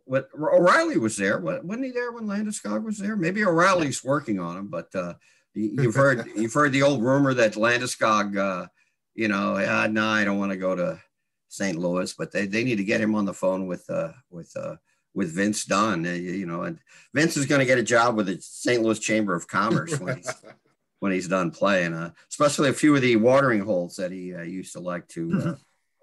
what 0.06 0.30
O'Reilly 0.36 0.98
was 0.98 1.18
there. 1.18 1.40
Wasn't 1.40 1.84
he 1.84 1.92
there 1.92 2.12
when 2.12 2.28
Landeskog 2.28 2.84
was 2.84 2.98
there? 2.98 3.16
Maybe 3.16 3.44
O'Reilly's 3.44 4.04
working 4.04 4.40
on 4.40 4.58
him, 4.58 4.68
but 4.68 4.94
uh, 4.96 5.16
you've 5.54 5.96
heard 5.96 6.28
you've 6.36 6.54
heard 6.54 6.72
the 6.72 6.84
old 6.84 7.02
rumor 7.02 7.34
that 7.34 7.54
Landeskog, 7.54 8.38
uh, 8.38 8.68
you 9.14 9.28
know, 9.28 9.56
uh, 9.56 9.88
no, 9.88 10.08
I 10.08 10.26
don't 10.26 10.40
want 10.40 10.52
to 10.52 10.58
go 10.58 10.76
to 10.76 11.02
St. 11.48 11.78
Louis, 11.78 12.14
but 12.14 12.32
they, 12.32 12.46
they 12.46 12.64
need 12.64 12.78
to 12.78 12.84
get 12.84 13.02
him 13.02 13.16
on 13.16 13.26
the 13.26 13.34
phone 13.34 13.68
with 13.68 13.90
uh, 13.90 14.12
with 14.30 14.52
uh, 14.58 14.76
with 15.14 15.34
Vince 15.34 15.66
Dunn. 15.66 16.04
You 16.04 16.46
know, 16.46 16.64
and 16.64 16.80
Vince 17.14 17.38
is 17.38 17.46
going 17.46 17.60
to 17.60 17.66
get 17.66 17.78
a 17.78 17.84
job 17.84 18.16
with 18.16 18.28
the 18.28 18.40
St. 18.42 18.82
Louis 18.84 19.00
Chamber 19.00 19.34
of 19.36 19.48
Commerce 19.48 20.00
when 20.00 20.18
he's 20.18 20.32
when 21.00 21.12
he's 21.12 21.28
done 21.28 21.52
playing, 21.52 21.94
uh, 21.94 22.12
especially 22.30 22.70
a 22.70 22.74
few 22.74 22.96
of 22.96 23.02
the 23.02 23.16
watering 23.16 23.62
holes 23.62 23.96
that 23.98 24.12
he 24.12 24.34
uh, 24.34 24.42
used 24.42 24.74
to 24.74 24.80
like 24.80 25.08
to 25.10 25.32
uh, 25.32 25.36
mm-hmm. 25.36 25.54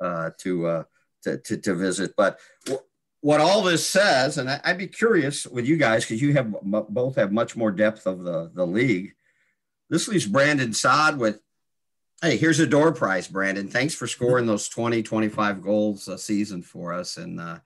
uh, 0.00 0.30
to, 0.38 0.66
uh, 0.66 0.84
to, 1.22 1.38
to 1.38 1.56
to 1.56 1.74
visit. 1.74 2.14
But 2.16 2.38
w- 2.66 2.84
what 3.20 3.40
all 3.40 3.62
this 3.62 3.86
says, 3.86 4.38
and 4.38 4.50
I, 4.50 4.60
would 4.66 4.78
be 4.78 4.88
curious 4.88 5.46
with 5.46 5.66
you 5.66 5.76
guys 5.76 6.04
because 6.04 6.20
you 6.20 6.34
have 6.34 6.46
m- 6.46 6.86
both 6.88 7.16
have 7.16 7.32
much 7.32 7.56
more 7.56 7.70
depth 7.70 8.06
of 8.06 8.24
the 8.24 8.50
the 8.54 8.66
league. 8.66 9.14
This 9.88 10.08
leaves 10.08 10.26
Brandon 10.26 10.72
Saad 10.72 11.18
with, 11.18 11.40
hey, 12.22 12.36
here's 12.36 12.60
a 12.60 12.66
door 12.66 12.92
prize, 12.92 13.28
Brandon. 13.28 13.68
Thanks 13.68 13.94
for 13.94 14.06
scoring 14.06 14.46
those 14.46 14.68
20, 14.68 15.02
25 15.02 15.60
goals 15.60 16.08
a 16.08 16.16
season 16.16 16.62
for 16.62 16.94
us, 16.94 17.18
and 17.18 17.38
uh, 17.38 17.58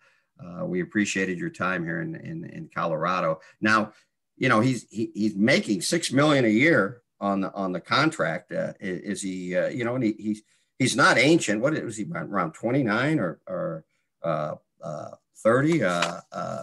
we 0.64 0.80
appreciated 0.80 1.38
your 1.38 1.50
time 1.50 1.84
here 1.84 2.00
in, 2.00 2.14
in 2.16 2.44
in 2.44 2.70
Colorado. 2.74 3.40
Now, 3.60 3.92
you 4.36 4.48
know 4.48 4.60
he's 4.60 4.86
he, 4.90 5.10
he's 5.14 5.34
making 5.34 5.82
six 5.82 6.12
million 6.12 6.44
a 6.44 6.48
year 6.48 7.02
on 7.20 7.40
the 7.40 7.52
on 7.54 7.72
the 7.72 7.80
contract. 7.80 8.52
Uh, 8.52 8.72
is, 8.80 9.22
he, 9.22 9.56
uh, 9.56 9.68
you 9.68 9.84
know, 9.84 9.94
and 9.94 10.04
he, 10.04 10.14
he's 10.18 10.42
he's 10.78 10.96
not 10.96 11.18
ancient. 11.18 11.60
What 11.60 11.72
was 11.82 11.96
he 11.96 12.06
around 12.14 12.52
twenty 12.52 12.82
nine 12.82 13.18
or 13.18 13.40
or 13.46 13.84
uh, 14.22 14.54
uh 14.82 15.10
thirty? 15.38 15.82
Uh, 15.82 16.20
uh, 16.32 16.62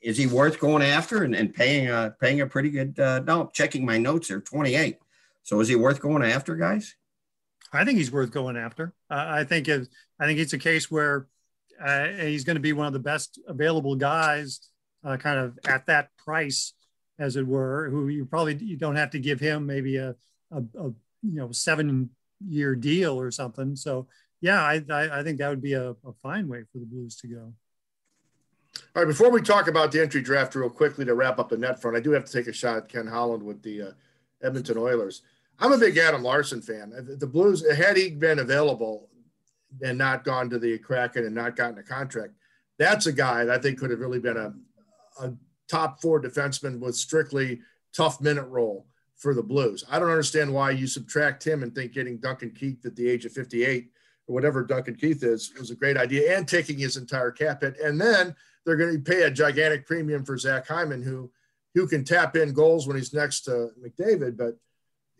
is 0.00 0.16
he 0.16 0.26
worth 0.26 0.60
going 0.60 0.82
after 0.82 1.24
and, 1.24 1.34
and 1.34 1.52
paying 1.52 1.88
a, 1.88 2.14
paying 2.20 2.40
a 2.40 2.46
pretty 2.46 2.70
good? 2.70 2.96
no, 2.98 3.50
checking 3.52 3.84
my 3.84 3.98
notes 3.98 4.28
here. 4.28 4.40
Twenty 4.40 4.74
eight. 4.74 4.98
So 5.42 5.60
is 5.60 5.68
he 5.68 5.76
worth 5.76 6.00
going 6.00 6.22
after, 6.22 6.56
guys? 6.56 6.94
I 7.72 7.84
think 7.84 7.98
he's 7.98 8.12
worth 8.12 8.30
going 8.30 8.56
after. 8.56 8.94
I 9.10 9.44
think 9.44 9.68
it, 9.68 9.88
I 10.18 10.26
think 10.26 10.38
it's 10.38 10.52
a 10.52 10.58
case 10.58 10.90
where 10.90 11.26
he's 12.20 12.44
going 12.44 12.56
to 12.56 12.60
be 12.60 12.72
one 12.72 12.86
of 12.86 12.92
the 12.92 13.00
best 13.00 13.40
available 13.46 13.96
guys, 13.96 14.60
kind 15.04 15.38
of 15.38 15.58
at 15.66 15.86
that 15.86 16.10
price 16.16 16.72
as 17.18 17.36
it 17.36 17.46
were, 17.46 17.88
who 17.90 18.08
you 18.08 18.24
probably 18.24 18.56
you 18.56 18.76
don't 18.76 18.96
have 18.96 19.10
to 19.10 19.18
give 19.18 19.40
him 19.40 19.66
maybe 19.66 19.96
a, 19.96 20.14
a, 20.50 20.58
a 20.78 20.84
you 21.22 21.40
know 21.40 21.50
seven 21.52 22.10
year 22.46 22.74
deal 22.74 23.18
or 23.18 23.30
something. 23.30 23.76
So 23.76 24.06
yeah, 24.40 24.62
I, 24.62 24.82
I, 24.90 25.20
I 25.20 25.22
think 25.22 25.38
that 25.38 25.48
would 25.48 25.62
be 25.62 25.72
a, 25.72 25.90
a, 25.90 26.12
fine 26.22 26.46
way 26.46 26.64
for 26.70 26.78
the 26.78 26.84
Blues 26.84 27.16
to 27.16 27.26
go. 27.26 27.52
All 28.94 29.02
right, 29.02 29.08
before 29.08 29.30
we 29.30 29.40
talk 29.40 29.68
about 29.68 29.90
the 29.90 30.02
entry 30.02 30.20
draft 30.20 30.54
real 30.54 30.68
quickly 30.68 31.04
to 31.06 31.14
wrap 31.14 31.38
up 31.38 31.48
the 31.48 31.56
net 31.56 31.80
front, 31.80 31.96
I 31.96 32.00
do 32.00 32.10
have 32.10 32.26
to 32.26 32.32
take 32.32 32.46
a 32.46 32.52
shot 32.52 32.76
at 32.76 32.88
Ken 32.88 33.06
Holland 33.06 33.42
with 33.42 33.62
the 33.62 33.82
uh, 33.82 33.90
Edmonton 34.42 34.76
Oilers. 34.76 35.22
I'm 35.58 35.72
a 35.72 35.78
big 35.78 35.96
Adam 35.96 36.22
Larsson 36.22 36.60
fan. 36.60 36.92
The 37.18 37.26
Blues, 37.26 37.64
had 37.74 37.96
he 37.96 38.10
been 38.10 38.40
available 38.40 39.08
and 39.82 39.96
not 39.96 40.24
gone 40.24 40.50
to 40.50 40.58
the 40.58 40.78
Kraken 40.78 41.24
and 41.24 41.34
not 41.34 41.56
gotten 41.56 41.78
a 41.78 41.82
contract, 41.82 42.34
that's 42.78 43.06
a 43.06 43.12
guy 43.12 43.44
that 43.46 43.58
I 43.58 43.62
think 43.62 43.78
could 43.78 43.90
have 43.90 44.00
really 44.00 44.18
been 44.18 44.36
a, 44.36 44.52
a 45.22 45.32
top 45.68 46.00
four 46.00 46.20
defenseman 46.20 46.78
with 46.78 46.96
strictly 46.96 47.60
tough 47.94 48.20
minute 48.20 48.46
role 48.48 48.86
for 49.16 49.34
the 49.34 49.42
Blues. 49.42 49.84
I 49.90 49.98
don't 49.98 50.10
understand 50.10 50.52
why 50.52 50.70
you 50.70 50.86
subtract 50.86 51.46
him 51.46 51.62
and 51.62 51.74
think 51.74 51.92
getting 51.92 52.18
Duncan 52.18 52.50
Keith 52.50 52.84
at 52.84 52.94
the 52.96 53.08
age 53.08 53.24
of 53.24 53.32
58 53.32 53.90
or 54.26 54.34
whatever 54.34 54.62
Duncan 54.62 54.94
Keith 54.94 55.22
is 55.22 55.52
was 55.58 55.70
a 55.70 55.76
great 55.76 55.96
idea 55.96 56.36
and 56.36 56.46
taking 56.46 56.78
his 56.78 56.96
entire 56.96 57.30
cap 57.30 57.62
hit. 57.62 57.78
And 57.80 58.00
then 58.00 58.34
they're 58.64 58.76
going 58.76 59.02
to 59.02 59.10
pay 59.10 59.22
a 59.22 59.30
gigantic 59.30 59.86
premium 59.86 60.24
for 60.24 60.36
Zach 60.36 60.66
Hyman, 60.66 61.02
who 61.02 61.30
who 61.74 61.86
can 61.86 62.04
tap 62.04 62.36
in 62.36 62.54
goals 62.54 62.86
when 62.86 62.96
he's 62.96 63.12
next 63.12 63.42
to 63.42 63.68
McDavid, 63.84 64.36
but 64.36 64.56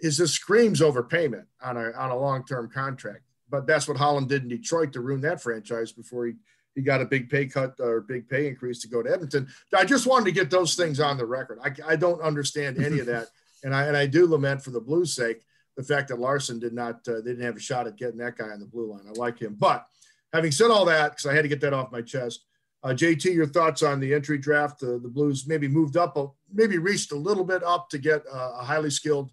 is 0.00 0.16
just 0.16 0.34
screams 0.34 0.80
overpayment 0.80 1.44
on 1.62 1.76
a 1.76 1.92
on 1.92 2.10
a 2.10 2.18
long 2.18 2.44
term 2.44 2.68
contract. 2.68 3.22
But 3.48 3.66
that's 3.66 3.86
what 3.86 3.96
Holland 3.96 4.28
did 4.28 4.42
in 4.42 4.48
Detroit 4.48 4.92
to 4.94 5.00
ruin 5.00 5.20
that 5.22 5.40
franchise 5.40 5.92
before 5.92 6.26
he 6.26 6.34
he 6.76 6.82
got 6.82 7.00
a 7.00 7.06
big 7.06 7.28
pay 7.28 7.46
cut 7.46 7.74
or 7.80 8.02
big 8.02 8.28
pay 8.28 8.46
increase 8.46 8.80
to 8.82 8.88
go 8.88 9.02
to 9.02 9.10
Edmonton. 9.10 9.48
I 9.76 9.84
just 9.84 10.06
wanted 10.06 10.26
to 10.26 10.32
get 10.32 10.50
those 10.50 10.76
things 10.76 11.00
on 11.00 11.16
the 11.16 11.26
record. 11.26 11.58
I, 11.64 11.72
I 11.92 11.96
don't 11.96 12.20
understand 12.20 12.78
any 12.78 13.00
of 13.00 13.06
that, 13.06 13.28
and 13.64 13.74
I 13.74 13.86
and 13.86 13.96
I 13.96 14.06
do 14.06 14.26
lament 14.26 14.62
for 14.62 14.70
the 14.70 14.80
Blues' 14.80 15.14
sake 15.14 15.42
the 15.76 15.82
fact 15.82 16.08
that 16.08 16.20
Larsson 16.20 16.58
did 16.58 16.72
not 16.72 17.06
uh, 17.08 17.16
they 17.16 17.30
didn't 17.32 17.44
have 17.44 17.56
a 17.56 17.60
shot 17.60 17.86
at 17.86 17.96
getting 17.96 18.18
that 18.18 18.36
guy 18.36 18.48
on 18.48 18.60
the 18.60 18.66
blue 18.66 18.92
line. 18.92 19.06
I 19.08 19.12
like 19.12 19.38
him, 19.38 19.56
but 19.58 19.86
having 20.32 20.52
said 20.52 20.70
all 20.70 20.84
that, 20.84 21.12
because 21.12 21.26
I 21.26 21.34
had 21.34 21.42
to 21.42 21.48
get 21.48 21.60
that 21.62 21.74
off 21.74 21.90
my 21.90 22.02
chest. 22.02 22.44
Uh, 22.82 22.90
JT, 22.90 23.34
your 23.34 23.46
thoughts 23.46 23.82
on 23.82 23.98
the 23.98 24.14
entry 24.14 24.38
draft? 24.38 24.82
Uh, 24.82 24.98
the 24.98 25.10
Blues 25.12 25.46
maybe 25.48 25.66
moved 25.66 25.96
up, 25.96 26.16
a, 26.16 26.28
maybe 26.52 26.78
reached 26.78 27.10
a 27.10 27.16
little 27.16 27.42
bit 27.42 27.64
up 27.64 27.88
to 27.88 27.98
get 27.98 28.22
a 28.30 28.62
highly 28.62 28.90
skilled, 28.90 29.32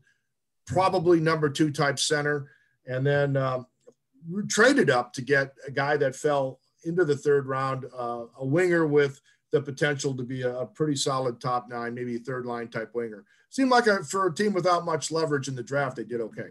probably 0.65 1.19
number 1.19 1.49
two 1.49 1.71
type 1.71 1.99
center, 1.99 2.49
and 2.87 3.05
then 3.05 3.37
um, 3.37 3.67
traded 4.49 4.89
up 4.89 5.13
to 5.13 5.21
get 5.21 5.53
a 5.67 5.71
guy 5.71 5.97
that 5.97 6.15
fell 6.15 6.59
into 6.85 7.05
the 7.05 7.15
third 7.15 7.47
round, 7.47 7.85
uh, 7.97 8.25
a 8.39 8.45
winger 8.45 8.85
with 8.85 9.21
the 9.51 9.61
potential 9.61 10.15
to 10.15 10.23
be 10.23 10.41
a, 10.41 10.59
a, 10.59 10.65
pretty 10.65 10.95
solid 10.95 11.39
top 11.39 11.69
nine, 11.69 11.93
maybe 11.93 12.17
third 12.17 12.45
line 12.45 12.67
type 12.67 12.93
winger. 12.95 13.23
Seemed 13.49 13.69
like 13.69 13.85
a, 13.85 14.03
for 14.03 14.27
a 14.27 14.33
team 14.33 14.51
without 14.51 14.83
much 14.83 15.11
leverage 15.11 15.47
in 15.47 15.55
the 15.55 15.61
draft, 15.61 15.95
they 15.95 16.03
did 16.03 16.21
okay. 16.21 16.49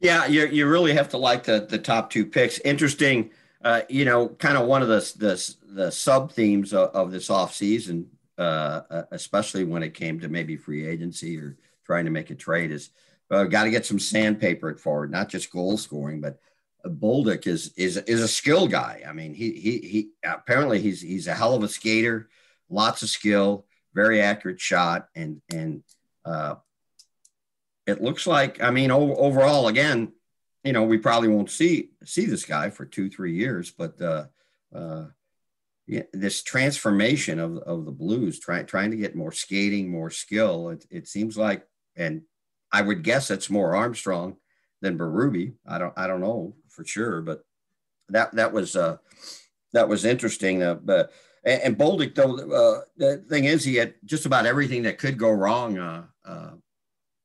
Yeah, 0.00 0.26
you, 0.26 0.46
you 0.48 0.68
really 0.68 0.92
have 0.94 1.08
to 1.10 1.16
like 1.16 1.44
the, 1.44 1.66
the 1.68 1.78
top 1.78 2.10
two 2.10 2.26
picks. 2.26 2.58
Interesting, 2.60 3.30
uh, 3.62 3.82
you 3.88 4.04
know, 4.04 4.28
kind 4.28 4.58
of 4.58 4.66
one 4.66 4.82
of 4.82 4.88
the, 4.88 5.12
the, 5.16 5.54
the 5.74 5.90
sub 5.92 6.32
themes 6.32 6.72
of, 6.72 6.90
of 6.90 7.12
this 7.12 7.28
offseason, 7.28 8.06
uh, 8.36 8.80
uh, 8.90 9.02
especially 9.12 9.62
when 9.62 9.84
it 9.84 9.94
came 9.94 10.18
to 10.18 10.28
maybe 10.28 10.56
free 10.56 10.86
agency 10.86 11.38
or 11.38 11.56
trying 11.86 12.04
to 12.04 12.10
make 12.10 12.30
a 12.30 12.34
trade, 12.34 12.72
is 12.72 12.90
uh, 13.30 13.44
got 13.44 13.64
to 13.64 13.70
get 13.70 13.86
some 13.86 14.00
sandpaper 14.00 14.68
at 14.70 14.80
forward, 14.80 15.10
not 15.10 15.28
just 15.28 15.52
goal 15.52 15.76
scoring, 15.76 16.20
but 16.20 16.40
Bolduc 16.86 17.46
is 17.46 17.72
is 17.76 17.96
is 17.96 18.20
a 18.20 18.28
skill 18.28 18.68
guy. 18.68 19.02
I 19.06 19.12
mean, 19.12 19.34
he 19.34 19.52
he 19.52 19.78
he 19.78 20.08
apparently 20.24 20.80
he's 20.80 21.00
he's 21.00 21.26
a 21.26 21.34
hell 21.34 21.54
of 21.54 21.62
a 21.62 21.68
skater, 21.68 22.28
lots 22.68 23.02
of 23.02 23.08
skill, 23.08 23.66
very 23.94 24.20
accurate 24.20 24.60
shot, 24.60 25.08
and 25.14 25.40
and 25.52 25.82
uh, 26.24 26.56
it 27.86 28.02
looks 28.02 28.26
like 28.26 28.62
I 28.62 28.70
mean 28.70 28.90
o- 28.90 29.16
overall 29.16 29.68
again, 29.68 30.12
you 30.62 30.72
know, 30.72 30.82
we 30.82 30.98
probably 30.98 31.28
won't 31.28 31.50
see 31.50 31.90
see 32.04 32.26
this 32.26 32.44
guy 32.44 32.70
for 32.70 32.84
two 32.84 33.08
three 33.08 33.34
years, 33.34 33.70
but 33.70 34.00
uh, 34.00 34.26
uh, 34.74 35.06
yeah, 35.86 36.02
this 36.12 36.42
transformation 36.42 37.38
of 37.38 37.58
of 37.58 37.84
the 37.84 37.92
Blues, 37.92 38.38
trying 38.38 38.66
trying 38.66 38.90
to 38.90 38.96
get 38.96 39.16
more 39.16 39.32
skating, 39.32 39.90
more 39.90 40.10
skill. 40.10 40.70
It, 40.70 40.86
it 40.90 41.08
seems 41.08 41.36
like, 41.36 41.66
and 41.96 42.22
I 42.72 42.82
would 42.82 43.02
guess 43.02 43.30
it's 43.30 43.48
more 43.48 43.74
Armstrong 43.74 44.36
than 44.80 44.98
Berube. 44.98 45.54
I 45.66 45.78
don't 45.78 45.94
I 45.96 46.06
don't 46.06 46.20
know 46.20 46.56
for 46.74 46.84
sure, 46.84 47.22
but 47.22 47.44
that 48.08 48.34
that 48.34 48.52
was 48.52 48.76
uh, 48.76 48.98
that 49.72 49.88
was 49.88 50.04
interesting. 50.04 50.62
Uh, 50.62 50.74
but 50.74 51.12
and, 51.44 51.62
and 51.62 51.78
Bolduc 51.78 52.14
though 52.14 52.36
uh, 52.36 52.80
the 52.96 53.18
thing 53.28 53.44
is 53.44 53.64
he 53.64 53.76
had 53.76 53.94
just 54.04 54.26
about 54.26 54.46
everything 54.46 54.82
that 54.82 54.98
could 54.98 55.18
go 55.18 55.30
wrong 55.30 55.78
uh, 55.78 56.04
uh, 56.24 56.50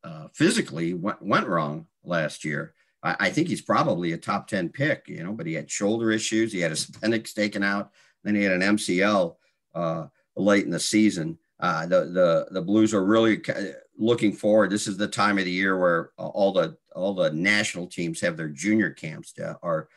uh, 0.03 0.27
physically 0.33 0.93
went, 0.93 1.21
went 1.21 1.47
wrong 1.47 1.87
last 2.03 2.43
year. 2.45 2.73
I, 3.03 3.15
I, 3.19 3.29
think 3.29 3.47
he's 3.47 3.61
probably 3.61 4.11
a 4.11 4.17
top 4.17 4.47
ten 4.47 4.69
pick, 4.69 5.05
you 5.07 5.23
know, 5.23 5.33
but 5.33 5.45
he 5.45 5.53
had 5.53 5.71
shoulder 5.71 6.11
issues. 6.11 6.51
He 6.51 6.59
had 6.59 6.71
his 6.71 6.89
appendix 6.95 7.33
taken 7.33 7.63
out. 7.63 7.91
Then 8.23 8.35
he 8.35 8.43
had 8.43 8.53
an 8.53 8.77
MCL 8.77 9.35
uh, 9.73 10.05
late 10.35 10.65
in 10.65 10.71
the 10.71 10.79
season. 10.79 11.37
The 11.59 11.87
the 11.87 12.47
the 12.51 12.61
Blues 12.61 12.93
are 12.93 13.03
really 13.03 13.41
looking 13.99 14.31
forward. 14.33 14.71
This 14.71 14.87
is 14.87 14.97
the 14.97 15.07
time 15.07 15.37
of 15.37 15.45
the 15.45 15.51
year 15.51 15.77
where 15.77 16.11
all 16.17 16.51
the 16.51 16.77
all 16.95 17.13
the 17.13 17.29
national 17.31 17.85
teams 17.85 18.19
have 18.21 18.35
their 18.35 18.49
junior 18.49 18.89
camps 18.89 19.31
to, 19.33 19.59
or 19.61 19.89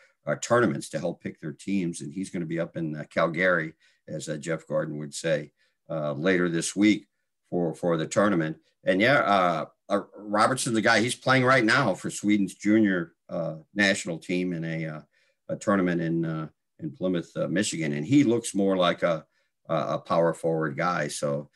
tournaments 0.43 0.91
to 0.91 0.99
help 0.99 1.23
pick 1.23 1.41
their 1.41 1.53
teams, 1.53 2.03
and 2.03 2.13
he's 2.13 2.29
going 2.29 2.43
to 2.43 2.47
be 2.47 2.61
up 2.61 2.77
in 2.77 2.95
uh, 2.95 3.05
Calgary, 3.11 3.73
as 4.09 4.29
uh, 4.29 4.37
Jeff 4.37 4.67
Garden 4.67 4.99
would 4.99 5.15
say, 5.15 5.53
uh, 5.89 6.13
later 6.13 6.49
this 6.49 6.77
week 6.77 7.07
for 7.49 7.75
for 7.75 7.97
the 7.97 8.07
tournament. 8.07 8.57
And 8.85 9.01
yeah, 9.01 9.19
uh, 9.19 9.67
uh, 9.89 10.01
Robertsson's 10.17 10.75
the 10.75 10.81
guy. 10.81 11.01
He's 11.01 11.15
playing 11.15 11.45
right 11.45 11.65
now 11.65 11.95
for 11.95 12.11
Sweden's 12.11 12.55
junior 12.55 13.13
uh, 13.29 13.57
national 13.75 14.19
team 14.19 14.53
in 14.53 14.65
a 14.65 14.87
uh, 14.87 15.01
a 15.49 15.57
tournament 15.57 16.01
in 16.01 16.25
uh, 16.25 16.49
in 16.81 16.91
Plymouth, 16.91 17.31
uh, 17.37 17.49
Michigan, 17.49 17.93
and 17.93 18.07
he 18.07 18.25
looks 18.25 18.55
more 18.55 18.77
like 18.77 19.03
a 19.03 19.25
a 19.69 19.99
power 19.99 20.35
forward 20.35 20.77
guy. 20.77 21.09
So, 21.09 21.49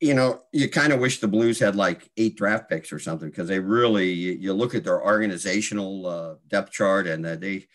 you 0.00 0.14
know, 0.14 0.42
you 0.52 0.68
kind 0.68 0.92
of 0.92 1.00
wish 1.00 1.20
the 1.20 1.28
Blues 1.28 1.58
had 1.58 1.76
like 1.76 2.10
eight 2.16 2.36
draft 2.36 2.68
picks 2.70 2.92
or 2.92 2.98
something 2.98 3.28
because 3.28 3.48
they 3.48 3.60
really 3.60 4.10
you, 4.10 4.52
look 4.54 4.74
at 4.74 4.82
their 4.82 5.04
organizational 5.04 6.38
depth 6.48 6.72
chart 6.72 7.06
and 7.06 7.24
they 7.24 7.66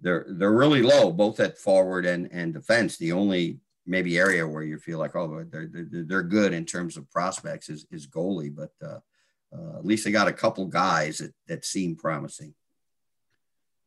they're 0.00 0.26
they're 0.28 0.52
really 0.52 0.82
low 0.82 1.12
both 1.12 1.40
at 1.40 1.58
forward 1.58 2.04
and 2.04 2.28
and 2.32 2.52
defense. 2.52 2.96
The 2.96 3.12
only 3.12 3.60
maybe 3.86 4.18
area 4.18 4.46
where 4.46 4.62
you 4.62 4.78
feel 4.78 4.98
like 4.98 5.14
oh 5.16 5.44
they're 5.50 5.68
they're, 5.72 6.04
they're 6.04 6.22
good 6.22 6.52
in 6.52 6.64
terms 6.64 6.96
of 6.96 7.10
prospects 7.10 7.68
is 7.68 7.86
is 7.90 8.08
goalie, 8.08 8.54
but 8.54 8.72
uh, 8.84 8.98
uh, 9.56 9.78
at 9.78 9.86
least 9.86 10.04
they 10.04 10.10
got 10.10 10.28
a 10.28 10.32
couple 10.32 10.66
guys 10.66 11.18
that 11.18 11.32
that 11.46 11.64
seem 11.64 11.96
promising. 11.96 12.54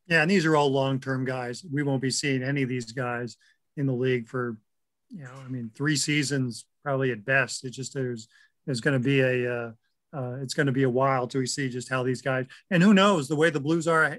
Yeah, 0.08 0.22
and 0.22 0.32
these 0.32 0.46
are 0.46 0.56
all 0.56 0.72
long 0.72 1.00
term 1.00 1.26
guys. 1.26 1.64
We 1.70 1.84
won't 1.84 2.02
be 2.02 2.12
seeing 2.12 2.44
any 2.44 2.64
of 2.64 2.70
these 2.70 2.92
guys 2.92 3.38
in 3.78 3.86
the 3.86 3.94
league 3.94 4.28
for 4.28 4.58
you 5.10 5.24
know 5.24 5.34
I 5.46 5.48
mean 5.50 5.72
three 5.74 5.96
seasons 5.96 6.66
probably 6.84 7.12
at 7.12 7.26
best. 7.26 7.66
It 7.66 7.72
just 7.72 7.94
there's 7.94 8.28
there's 8.66 8.82
going 8.82 8.94
to 8.94 9.04
be 9.04 9.22
a 9.22 9.54
uh, 9.54 9.72
uh, 10.14 10.38
it's 10.42 10.54
going 10.54 10.68
to 10.68 10.72
be 10.72 10.84
a 10.84 10.90
while 10.90 11.28
till 11.28 11.40
we 11.40 11.48
see 11.48 11.70
just 11.70 11.90
how 11.90 12.04
these 12.04 12.22
guys 12.22 12.46
and 12.70 12.84
who 12.84 12.94
knows 12.94 13.28
the 13.28 13.36
way 13.36 13.50
the 13.50 13.60
Blues 13.60 13.88
are. 13.88 14.18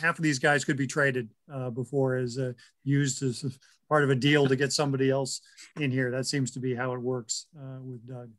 Half 0.00 0.18
of 0.18 0.22
these 0.22 0.38
guys 0.40 0.64
could 0.64 0.76
be 0.76 0.88
traded 0.88 1.30
uh, 1.52 1.70
before 1.70 2.16
as 2.16 2.36
uh, 2.36 2.52
used 2.82 3.22
as 3.22 3.44
part 3.88 4.02
of 4.02 4.10
a 4.10 4.14
deal 4.14 4.46
to 4.48 4.56
get 4.56 4.72
somebody 4.72 5.10
else 5.10 5.40
in 5.78 5.90
here. 5.90 6.10
That 6.10 6.26
seems 6.26 6.50
to 6.52 6.60
be 6.60 6.74
how 6.74 6.92
it 6.94 7.00
works 7.00 7.46
uh, 7.56 7.80
with 7.80 8.06
Doug. 8.06 8.30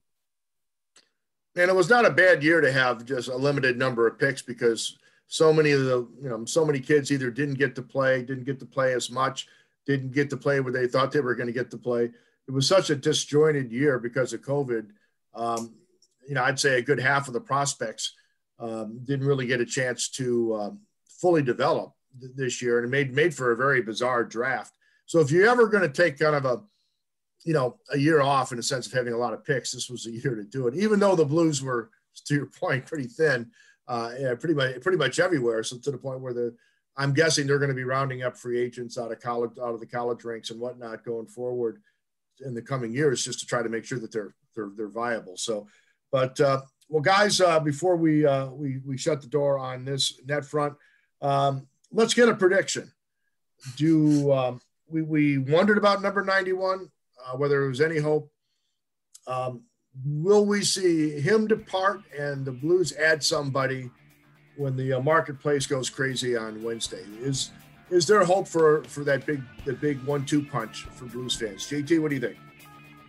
And 1.56 1.70
it 1.70 1.76
was 1.76 1.90
not 1.90 2.06
a 2.06 2.10
bad 2.10 2.44
year 2.44 2.60
to 2.60 2.72
have 2.72 3.06
just 3.06 3.30
a 3.30 3.36
limited 3.36 3.78
number 3.78 4.06
of 4.06 4.20
picks 4.20 4.42
because 4.42 4.98
so 5.28 5.54
many 5.54 5.72
of 5.72 5.86
the, 5.86 6.08
you 6.22 6.30
know, 6.30 6.44
so 6.46 6.66
many 6.66 6.80
kids 6.80 7.12
either 7.12 7.32
didn't 7.32 7.56
get 7.56 7.76
to 7.76 7.82
play, 7.82 8.22
didn't 8.22 8.44
get 8.44 8.60
to 8.60 8.66
play 8.66 8.94
as 8.94 9.10
much, 9.10 9.48
didn't 9.86 10.12
get 10.12 10.30
to 10.32 10.38
play 10.38 10.60
where 10.60 10.74
they 10.74 10.88
thought 10.88 11.12
they 11.12 11.22
were 11.22 11.36
going 11.36 11.48
to 11.48 11.54
get 11.54 11.72
to 11.72 11.78
play. 11.78 12.12
It 12.48 12.52
was 12.52 12.68
such 12.68 12.90
a 12.90 12.96
disjointed 12.96 13.72
year 13.72 14.00
because 14.00 14.34
of 14.34 14.42
COVID. 14.42 14.88
Um, 15.34 15.76
you 16.28 16.36
know, 16.36 16.44
I'd 16.44 16.60
say 16.60 16.78
a 16.78 16.84
good 16.84 17.00
half 17.00 17.28
of 17.28 17.34
the 17.34 17.42
prospects 17.42 18.14
um, 18.60 19.02
didn't 19.04 19.28
really 19.28 19.48
get 19.48 19.62
a 19.62 19.66
chance 19.66 20.10
to 20.12 20.56
um, 20.56 20.80
fully 21.08 21.42
develop 21.42 21.94
th- 22.20 22.32
this 22.36 22.62
year, 22.62 22.78
and 22.78 22.86
it 22.86 22.90
made 22.90 23.14
made 23.14 23.34
for 23.34 23.52
a 23.52 23.58
very 23.58 23.82
bizarre 23.82 24.24
draft. 24.24 24.74
So 25.06 25.20
if 25.20 25.32
you're 25.32 25.50
ever 25.50 25.68
going 25.68 25.84
to 25.84 25.90
take 25.90 26.20
kind 26.20 26.36
of 26.36 26.46
a, 26.46 26.62
you 27.44 27.54
know, 27.54 27.78
a 27.92 27.98
year 27.98 28.22
off 28.22 28.52
in 28.52 28.58
the 28.58 28.64
sense 28.64 28.88
of 28.88 28.94
having 28.94 29.14
a 29.14 29.18
lot 29.18 29.34
of 29.34 29.46
picks, 29.46 29.72
this 29.72 29.90
was 29.90 30.06
a 30.06 30.12
year 30.24 30.36
to 30.36 30.44
do 30.44 30.68
it. 30.68 30.76
Even 30.76 31.00
though 31.00 31.16
the 31.16 31.26
Blues 31.26 31.62
were, 31.62 31.90
to 32.26 32.36
your 32.36 32.48
point, 32.48 32.86
pretty 32.86 33.08
thin, 33.08 33.52
uh, 33.88 34.12
yeah, 34.20 34.34
pretty 34.36 34.56
much 34.56 34.82
pretty 34.82 34.98
much 34.98 35.20
everywhere. 35.20 35.64
So 35.64 35.78
to 35.78 35.92
the 35.92 35.98
point 35.98 36.22
where 36.22 36.34
the, 36.34 36.56
I'm 36.98 37.14
guessing 37.14 37.46
they're 37.46 37.60
going 37.60 37.70
to 37.70 37.76
be 37.76 37.84
rounding 37.84 38.24
up 38.24 38.38
free 38.38 38.60
agents 38.60 38.98
out 38.98 39.12
of 39.12 39.20
college, 39.20 39.52
out 39.62 39.74
of 39.74 39.80
the 39.80 39.86
college 39.86 40.24
ranks 40.24 40.50
and 40.50 40.60
whatnot 40.60 41.04
going 41.04 41.28
forward 41.28 41.82
in 42.46 42.54
the 42.54 42.62
coming 42.62 42.94
years, 42.94 43.24
just 43.24 43.40
to 43.40 43.46
try 43.46 43.62
to 43.62 43.70
make 43.70 43.86
sure 43.86 44.00
that 44.00 44.12
they're 44.12 44.34
they're 44.56 44.72
they're 44.76 44.88
viable. 44.88 45.38
So, 45.38 45.68
but 46.12 46.40
uh, 46.40 46.62
well, 46.90 47.02
guys, 47.02 47.42
uh, 47.42 47.60
before 47.60 47.96
we 47.96 48.26
uh, 48.26 48.48
we 48.48 48.80
we 48.86 48.98
shut 48.98 49.22
the 49.22 49.28
door 49.28 49.60
on 49.60 49.86
this 49.86 50.20
net 50.26 50.46
front, 50.46 50.76
um, 51.22 51.68
let's 51.92 52.14
get 52.14 52.30
a 52.30 52.36
prediction. 52.36 52.92
Do 53.78 54.32
um, 54.32 54.62
we, 54.88 55.02
we 55.02 55.38
wondered 55.38 55.78
about 55.78 56.02
number 56.02 56.24
91, 56.24 56.90
uh, 57.26 57.38
whether 57.38 57.60
there 57.60 57.70
was 57.70 57.82
any 57.82 57.98
hope. 57.98 58.32
Um, 59.28 59.64
will 60.06 60.46
we 60.46 60.64
see 60.64 61.20
him 61.20 61.48
depart 61.48 62.02
and 62.18 62.46
the 62.46 62.52
Blues 62.52 62.94
add 62.94 63.24
somebody 63.24 63.90
when 64.58 64.76
the 64.76 64.94
uh, 64.94 65.00
marketplace 65.02 65.66
goes 65.66 65.90
crazy 65.90 66.36
on 66.36 66.62
Wednesday? 66.64 67.04
Is 67.20 67.52
is 67.90 68.08
there 68.08 68.24
hope 68.24 68.48
for 68.48 68.84
for 68.86 69.04
that 69.04 69.26
big 69.26 69.42
the 69.66 69.74
big 69.74 70.04
one-two 70.04 70.44
punch 70.44 70.84
for 70.84 71.06
Blues 71.06 71.36
fans? 71.36 71.68
JT, 71.68 72.02
what 72.02 72.10
do 72.10 72.16
you 72.16 72.22
think? 72.22 72.38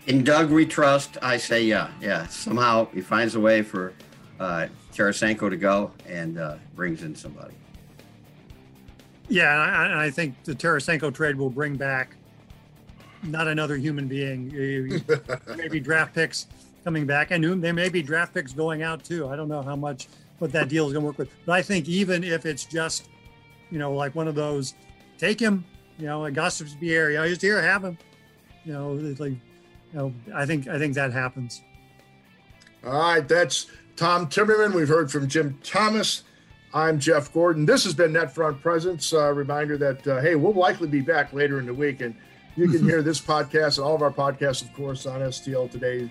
In 0.07 0.23
Doug 0.23 0.51
we 0.51 0.67
trust. 0.67 1.19
I 1.23 1.37
say 1.37 1.65
yeah, 1.65 1.91
yeah. 2.01 2.27
Somehow 2.27 2.89
he 2.93 3.01
finds 3.01 3.35
a 3.35 3.41
way 3.41 3.63
for 3.63 3.93
uh, 4.39 4.69
Tarasenko 4.93 5.51
to 5.51 5.57
go 5.57 5.91
and 6.07 6.39
uh, 6.39 6.57
brings 6.75 7.03
in 7.03 7.15
somebody. 7.15 7.55
Yeah, 9.29 9.85
and 9.85 9.95
I, 9.95 10.05
I, 10.05 10.11
think 10.11 10.41
the 10.45 10.55
Tarasenko 10.55 11.13
trade 11.13 11.35
will 11.35 11.51
bring 11.51 11.75
back 11.75 12.15
not 13.25 13.49
another 13.49 13.77
human 13.77 14.07
being, 14.07 14.53
maybe 15.57 15.81
draft 15.81 16.15
picks 16.15 16.47
coming 16.85 17.07
back, 17.07 17.33
and 17.33 17.63
there 17.63 17.73
may 17.73 17.89
be 17.89 18.03
draft 18.03 18.35
picks 18.35 18.53
going 18.53 18.83
out 18.83 19.03
too. 19.03 19.29
I 19.29 19.35
don't 19.35 19.49
know 19.49 19.63
how 19.63 19.75
much 19.75 20.07
what 20.39 20.53
that 20.53 20.69
deal 20.69 20.87
is 20.87 20.93
going 20.93 21.03
to 21.03 21.07
work 21.07 21.19
with, 21.19 21.31
but 21.45 21.55
I 21.55 21.63
think 21.63 21.89
even 21.89 22.23
if 22.23 22.47
it's 22.47 22.65
just, 22.65 23.09
you 23.71 23.79
know, 23.79 23.93
like 23.93 24.15
one 24.15 24.29
of 24.29 24.35
those, 24.35 24.75
take 25.19 25.41
him, 25.41 25.65
you 25.99 26.07
know, 26.07 26.21
like 26.21 26.35
Gostisbehere, 26.35 27.11
you 27.11 27.17
know, 27.17 27.29
just 27.29 27.43
here, 27.43 27.61
have 27.61 27.85
him, 27.85 27.99
you 28.65 28.73
know, 28.73 28.93
like, 28.93 29.33
you 29.33 29.39
know, 29.93 30.13
I 30.35 30.47
think 30.47 30.69
I 30.69 30.79
think 30.79 30.95
that 30.95 31.13
happens. 31.13 31.63
All 32.85 32.93
right, 32.93 33.27
that's 33.27 33.67
Tom 33.97 34.29
Timmerman. 34.29 34.75
We've 34.75 34.89
heard 34.89 35.11
from 35.11 35.29
Jim 35.29 35.59
Thomas. 35.63 36.23
I'm 36.75 36.99
Jeff 36.99 37.33
Gordon. 37.33 37.65
This 37.65 37.85
has 37.85 37.95
been 37.95 38.13
NetFront 38.13 38.61
Presence. 38.61 39.13
Uh, 39.13 39.33
reminder 39.33 39.79
that, 39.79 40.07
uh, 40.07 40.21
hey, 40.21 40.35
we'll 40.35 40.53
likely 40.53 40.89
be 40.89 41.01
back 41.01 41.33
later 41.33 41.59
in 41.59 41.67
the 41.67 41.73
week. 41.73 42.03
And 42.03 42.15
you 42.55 42.69
can 42.69 42.83
hear 42.85 43.03
this 43.05 43.21
podcast 43.21 43.79
and 43.79 43.87
all 43.87 43.95
of 43.95 44.03
our 44.03 44.13
podcasts, 44.13 44.63
of 44.63 44.73
course, 44.75 45.07
on 45.07 45.21
stltoday.com 45.21 46.11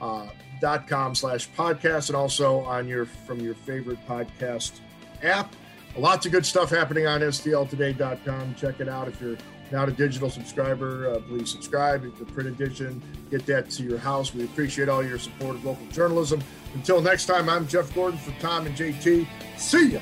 uh, 0.00 1.14
slash 1.14 1.50
podcast 1.50 2.08
and 2.08 2.16
also 2.16 2.60
on 2.60 2.88
your 2.88 3.04
from 3.04 3.40
your 3.40 3.54
favorite 3.54 3.98
podcast 4.08 4.80
app. 5.22 5.54
Lots 5.98 6.26
of 6.26 6.32
good 6.32 6.44
stuff 6.44 6.70
happening 6.70 7.06
on 7.06 7.20
stltoday.com. 7.20 8.54
Check 8.56 8.80
it 8.80 8.88
out. 8.88 9.08
If 9.08 9.20
you're 9.20 9.36
not 9.72 9.88
a 9.88 9.92
digital 9.92 10.28
subscriber, 10.28 11.10
uh, 11.10 11.20
please 11.20 11.50
subscribe. 11.50 12.02
The 12.18 12.24
print 12.26 12.48
edition, 12.48 13.02
get 13.30 13.46
that 13.46 13.70
to 13.70 13.82
your 13.82 13.98
house. 13.98 14.34
We 14.34 14.44
appreciate 14.44 14.88
all 14.88 15.02
your 15.04 15.18
support 15.18 15.56
of 15.56 15.64
local 15.64 15.86
journalism. 15.86 16.42
Until 16.74 17.00
next 17.00 17.26
time, 17.26 17.48
I'm 17.48 17.66
Jeff 17.66 17.94
Gordon 17.94 18.18
for 18.18 18.38
Tom 18.40 18.66
and 18.66 18.76
JT. 18.76 19.26
See 19.56 19.92
ya. 19.92 20.00